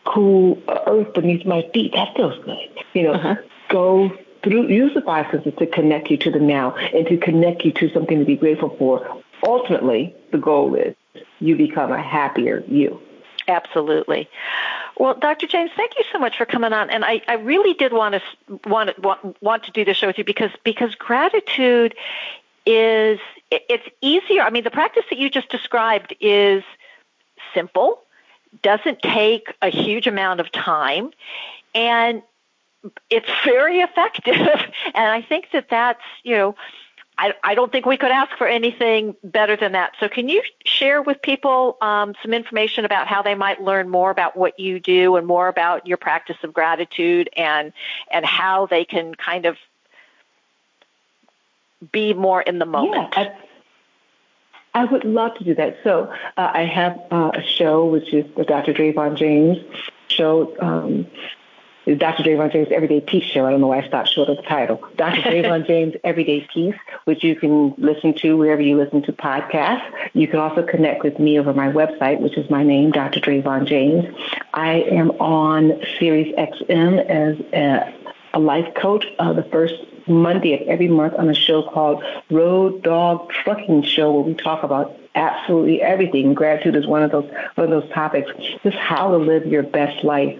cool 0.06 0.60
earth 0.88 1.14
beneath 1.14 1.46
my 1.46 1.70
feet. 1.74 1.94
That 1.94 2.16
feels 2.16 2.44
good. 2.44 2.58
You 2.94 3.04
know, 3.04 3.14
uh-huh. 3.14 3.36
go 3.70 4.18
through 4.44 4.70
use 4.70 4.94
the 4.96 5.02
five 5.02 5.28
senses 5.30 5.54
to 5.60 5.68
connect 5.68 6.10
you 6.10 6.18
to 6.18 6.32
the 6.32 6.40
now 6.40 6.76
and 6.76 7.06
to 7.08 7.18
connect 7.18 7.66
you 7.66 7.72
to 7.74 7.90
something 7.90 8.18
to 8.18 8.26
be 8.26 8.36
grateful 8.36 8.76
for. 8.80 9.22
Ultimately, 9.44 10.16
the 10.32 10.38
goal 10.38 10.74
is 10.74 10.96
you 11.40 11.56
become 11.56 11.92
a 11.92 12.02
happier 12.02 12.64
you. 12.68 13.00
Absolutely. 13.50 14.30
Well, 14.98 15.16
Dr. 15.16 15.48
James, 15.48 15.72
thank 15.76 15.94
you 15.98 16.04
so 16.14 16.20
much 16.20 16.38
for 16.38 16.46
coming 16.46 16.72
on. 16.72 16.90
And 16.92 17.04
I, 17.04 17.22
I 17.28 17.34
really 17.34 17.74
did 17.74 17.92
want 17.92 18.14
to 18.14 18.60
want, 18.70 18.98
want 19.00 19.42
want 19.42 19.64
to 19.64 19.72
do 19.72 19.84
the 19.84 19.96
show 19.96 20.08
with 20.08 20.20
you 20.20 20.24
because 20.24 20.52
because 20.64 20.94
gratitude 20.94 21.96
is 22.66 23.20
it's 23.50 23.88
easier. 24.02 24.44
I 24.44 24.52
mean, 24.52 24.64
the 24.64 24.72
practice 24.72 25.04
that 25.10 25.18
you 25.18 25.32
just 25.32 25.50
described 25.50 26.16
is 26.22 26.64
simple, 27.56 28.02
doesn't 28.62 29.02
take 29.02 29.52
a 29.64 29.70
huge 29.70 30.06
amount 30.06 30.42
of 30.42 30.52
time, 30.52 31.10
and 31.74 32.22
it's 33.10 33.30
very 33.44 33.80
effective. 33.80 34.36
and 34.94 35.12
I 35.12 35.24
think 35.24 35.48
that 35.54 35.70
that's 35.72 36.04
you 36.24 36.36
know 36.36 36.56
I, 37.20 37.34
I 37.44 37.54
don't 37.54 37.70
think 37.70 37.86
we 37.86 37.98
could 37.98 38.12
ask 38.12 38.38
for 38.38 38.48
anything 38.48 39.14
better 39.26 39.58
than 39.58 39.74
that. 39.74 39.92
So, 40.00 40.08
can 40.08 40.30
you 40.30 40.42
share 40.64 41.02
with 41.02 41.22
people 41.22 41.78
um, 41.82 42.16
some 42.24 42.34
information 42.34 42.86
about 42.86 43.08
how 43.08 43.22
they 43.22 43.36
might 43.36 43.62
learn 43.62 43.90
more 43.90 44.10
about 44.10 44.38
what 44.38 44.58
you 44.58 44.80
do 44.80 45.18
and 45.18 45.28
more 45.28 45.50
about 45.50 45.86
your 45.86 45.98
practice 45.98 46.38
of 46.44 46.54
gratitude 46.54 47.30
and 47.36 47.74
and 48.10 48.26
how 48.26 48.68
they 48.68 48.86
can 48.86 49.16
kind 49.16 49.46
of 49.46 49.58
be 51.92 52.14
more 52.14 52.42
in 52.42 52.58
the 52.58 52.66
moment? 52.66 53.14
Yeah, 53.18 53.34
I, 54.74 54.82
I 54.84 54.86
would 54.86 55.04
love 55.04 55.36
to 55.40 55.44
do 55.44 55.56
that. 55.56 55.80
So, 55.84 56.14
uh, 56.38 56.52
I 56.54 56.64
have 56.64 56.98
uh, 57.12 57.32
a 57.34 57.44
show 57.44 57.86
which 57.86 58.14
is 58.14 58.34
the 58.38 58.46
Dr. 58.46 58.74
Dravon 58.74 59.18
James 59.18 59.58
show. 60.08 60.56
Um, 60.62 61.08
Dr. 61.95 62.23
Dravon 62.23 62.52
James 62.52 62.67
Everyday 62.71 63.02
Peace 63.02 63.23
Show. 63.23 63.45
I 63.45 63.52
don't 63.52 63.62
know 63.62 63.67
why 63.67 63.82
I 63.82 63.88
stopped 63.88 64.10
short 64.10 64.30
of 64.30 64.38
the 64.38 64.43
title. 64.43 64.82
Dr. 64.95 65.21
Dravon 65.21 65.65
James 65.67 65.95
Everyday 66.04 66.47
Peace, 66.54 66.75
which 67.06 67.23
you 67.23 67.36
can 67.36 67.73
listen 67.78 68.13
to 68.15 68.38
wherever 68.38 68.62
you 68.62 68.78
listen 68.78 69.02
to 69.04 69.13
podcasts. 69.13 69.89
You 70.13 70.28
can 70.28 70.39
also 70.39 70.63
connect 70.63 71.04
with 71.04 71.19
me 71.19 71.39
over 71.39 71.54
my 71.54 71.67
website, 71.71 72.19
which 72.19 72.38
is 72.38 72.49
my 72.49 72.63
name, 72.63 72.91
Dr. 72.91 73.19
Dravon 73.19 73.65
James. 73.65 74.06
I 74.54 74.82
am 74.82 75.12
on 75.12 75.82
Sirius 75.97 76.36
XM 76.38 77.06
as 77.06 77.39
a, 77.54 77.93
a 78.34 78.39
life 78.39 78.73
coach 78.75 79.06
uh, 79.19 79.34
the 79.34 79.43
first 79.43 79.75
Monday 80.08 80.60
of 80.60 80.67
every 80.67 80.88
month 80.88 81.13
on 81.13 81.30
a 81.30 81.34
show 81.34 81.62
called 81.63 82.04
Road 82.30 82.82
Dog 82.82 83.30
Trucking 83.30 83.84
Show, 83.84 84.12
where 84.12 84.23
we 84.23 84.34
talk 84.34 84.63
about 84.63 84.97
absolutely 85.15 85.82
everything. 85.82 86.34
Gratitude 86.34 86.75
is 86.75 86.88
one 86.88 87.04
of 87.04 87.12
those 87.12 87.30
one 87.56 87.71
of 87.71 87.82
those 87.82 87.91
topics. 87.93 88.32
Just 88.63 88.78
how 88.78 89.12
to 89.12 89.17
live 89.17 89.45
your 89.45 89.63
best 89.63 90.04
life. 90.04 90.38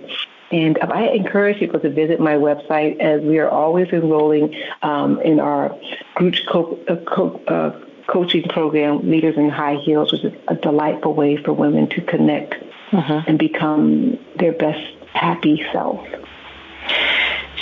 And 0.52 0.80
I 0.80 1.08
encourage 1.10 1.60
people 1.60 1.80
to 1.80 1.90
visit 1.90 2.20
my 2.20 2.34
website 2.34 3.00
as 3.00 3.22
we 3.22 3.38
are 3.38 3.50
always 3.50 3.88
enrolling 3.90 4.56
um, 4.82 5.20
in 5.22 5.40
our 5.40 5.78
group 6.16 6.36
co- 6.48 6.80
uh, 6.88 6.96
co- 7.06 7.40
uh, 7.48 7.80
coaching 8.08 8.44
program, 8.50 9.10
Leaders 9.10 9.38
in 9.38 9.50
High 9.50 9.76
Heels, 9.76 10.12
which 10.12 10.24
is 10.24 10.34
a 10.48 10.56
delightful 10.56 11.14
way 11.14 11.38
for 11.38 11.54
women 11.54 11.88
to 11.90 12.02
connect 12.02 12.56
uh-huh. 12.92 13.24
and 13.28 13.38
become 13.38 14.18
their 14.38 14.54
best 14.54 14.96
happy 15.14 15.64
self. 15.72 16.06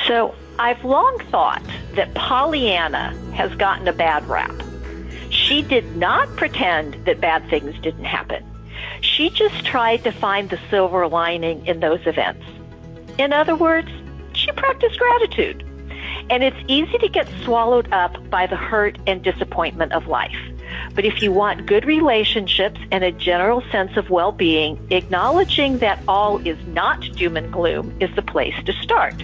So 0.05 0.33
I've 0.59 0.83
long 0.85 1.19
thought 1.29 1.63
that 1.95 2.13
Pollyanna 2.13 3.13
has 3.33 3.53
gotten 3.55 3.87
a 3.87 3.93
bad 3.93 4.25
rap 4.27 4.53
She 5.29 5.61
did 5.61 5.97
not 5.97 6.27
pretend 6.37 7.05
that 7.05 7.19
bad 7.19 7.47
things 7.49 7.77
didn't 7.81 8.05
happen. 8.05 8.43
She 9.01 9.29
just 9.29 9.65
tried 9.65 10.03
to 10.05 10.11
find 10.11 10.49
the 10.49 10.59
silver 10.69 11.07
lining 11.07 11.65
in 11.67 11.79
those 11.79 11.99
events. 12.07 12.45
In 13.17 13.33
other 13.33 13.55
words, 13.55 13.89
she 14.33 14.51
practiced 14.51 14.99
gratitude. 14.99 15.63
And 16.29 16.43
it's 16.43 16.57
easy 16.67 16.97
to 16.97 17.07
get 17.07 17.27
swallowed 17.43 17.91
up 17.91 18.29
by 18.29 18.47
the 18.47 18.55
hurt 18.55 18.97
and 19.07 19.23
disappointment 19.23 19.93
of 19.93 20.07
life. 20.07 20.37
But 20.93 21.05
if 21.05 21.21
you 21.21 21.31
want 21.31 21.65
good 21.65 21.85
relationships 21.85 22.79
and 22.91 23.03
a 23.03 23.11
general 23.11 23.63
sense 23.71 23.95
of 23.97 24.09
well-being, 24.09 24.85
acknowledging 24.91 25.77
that 25.79 26.01
all 26.07 26.45
is 26.45 26.57
not 26.67 27.01
doom 27.13 27.37
and 27.37 27.51
gloom 27.51 27.95
is 27.99 28.13
the 28.15 28.21
place 28.21 28.55
to 28.65 28.73
start. 28.73 29.23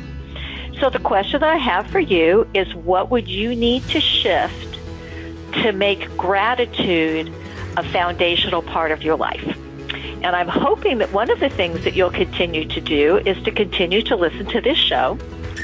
So 0.79 0.89
the 0.89 0.99
question 0.99 1.41
that 1.41 1.49
I 1.49 1.57
have 1.57 1.87
for 1.87 1.99
you 1.99 2.47
is 2.53 2.73
what 2.73 3.11
would 3.11 3.27
you 3.27 3.55
need 3.55 3.87
to 3.89 3.99
shift 3.99 4.79
to 5.61 5.71
make 5.71 6.15
gratitude 6.17 7.31
a 7.77 7.83
foundational 7.83 8.61
part 8.61 8.91
of 8.91 9.03
your 9.03 9.15
life? 9.15 9.57
And 9.93 10.35
I'm 10.35 10.47
hoping 10.47 10.99
that 10.99 11.11
one 11.11 11.29
of 11.29 11.39
the 11.39 11.49
things 11.49 11.83
that 11.83 11.93
you'll 11.93 12.11
continue 12.11 12.65
to 12.65 12.81
do 12.81 13.17
is 13.17 13.41
to 13.43 13.51
continue 13.51 14.01
to 14.03 14.15
listen 14.15 14.45
to 14.47 14.61
this 14.61 14.77
show. 14.77 15.17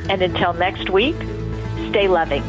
And 0.09 0.21
until 0.21 0.53
next 0.53 0.89
week, 0.89 1.15
stay 1.89 2.07
loving. 2.07 2.43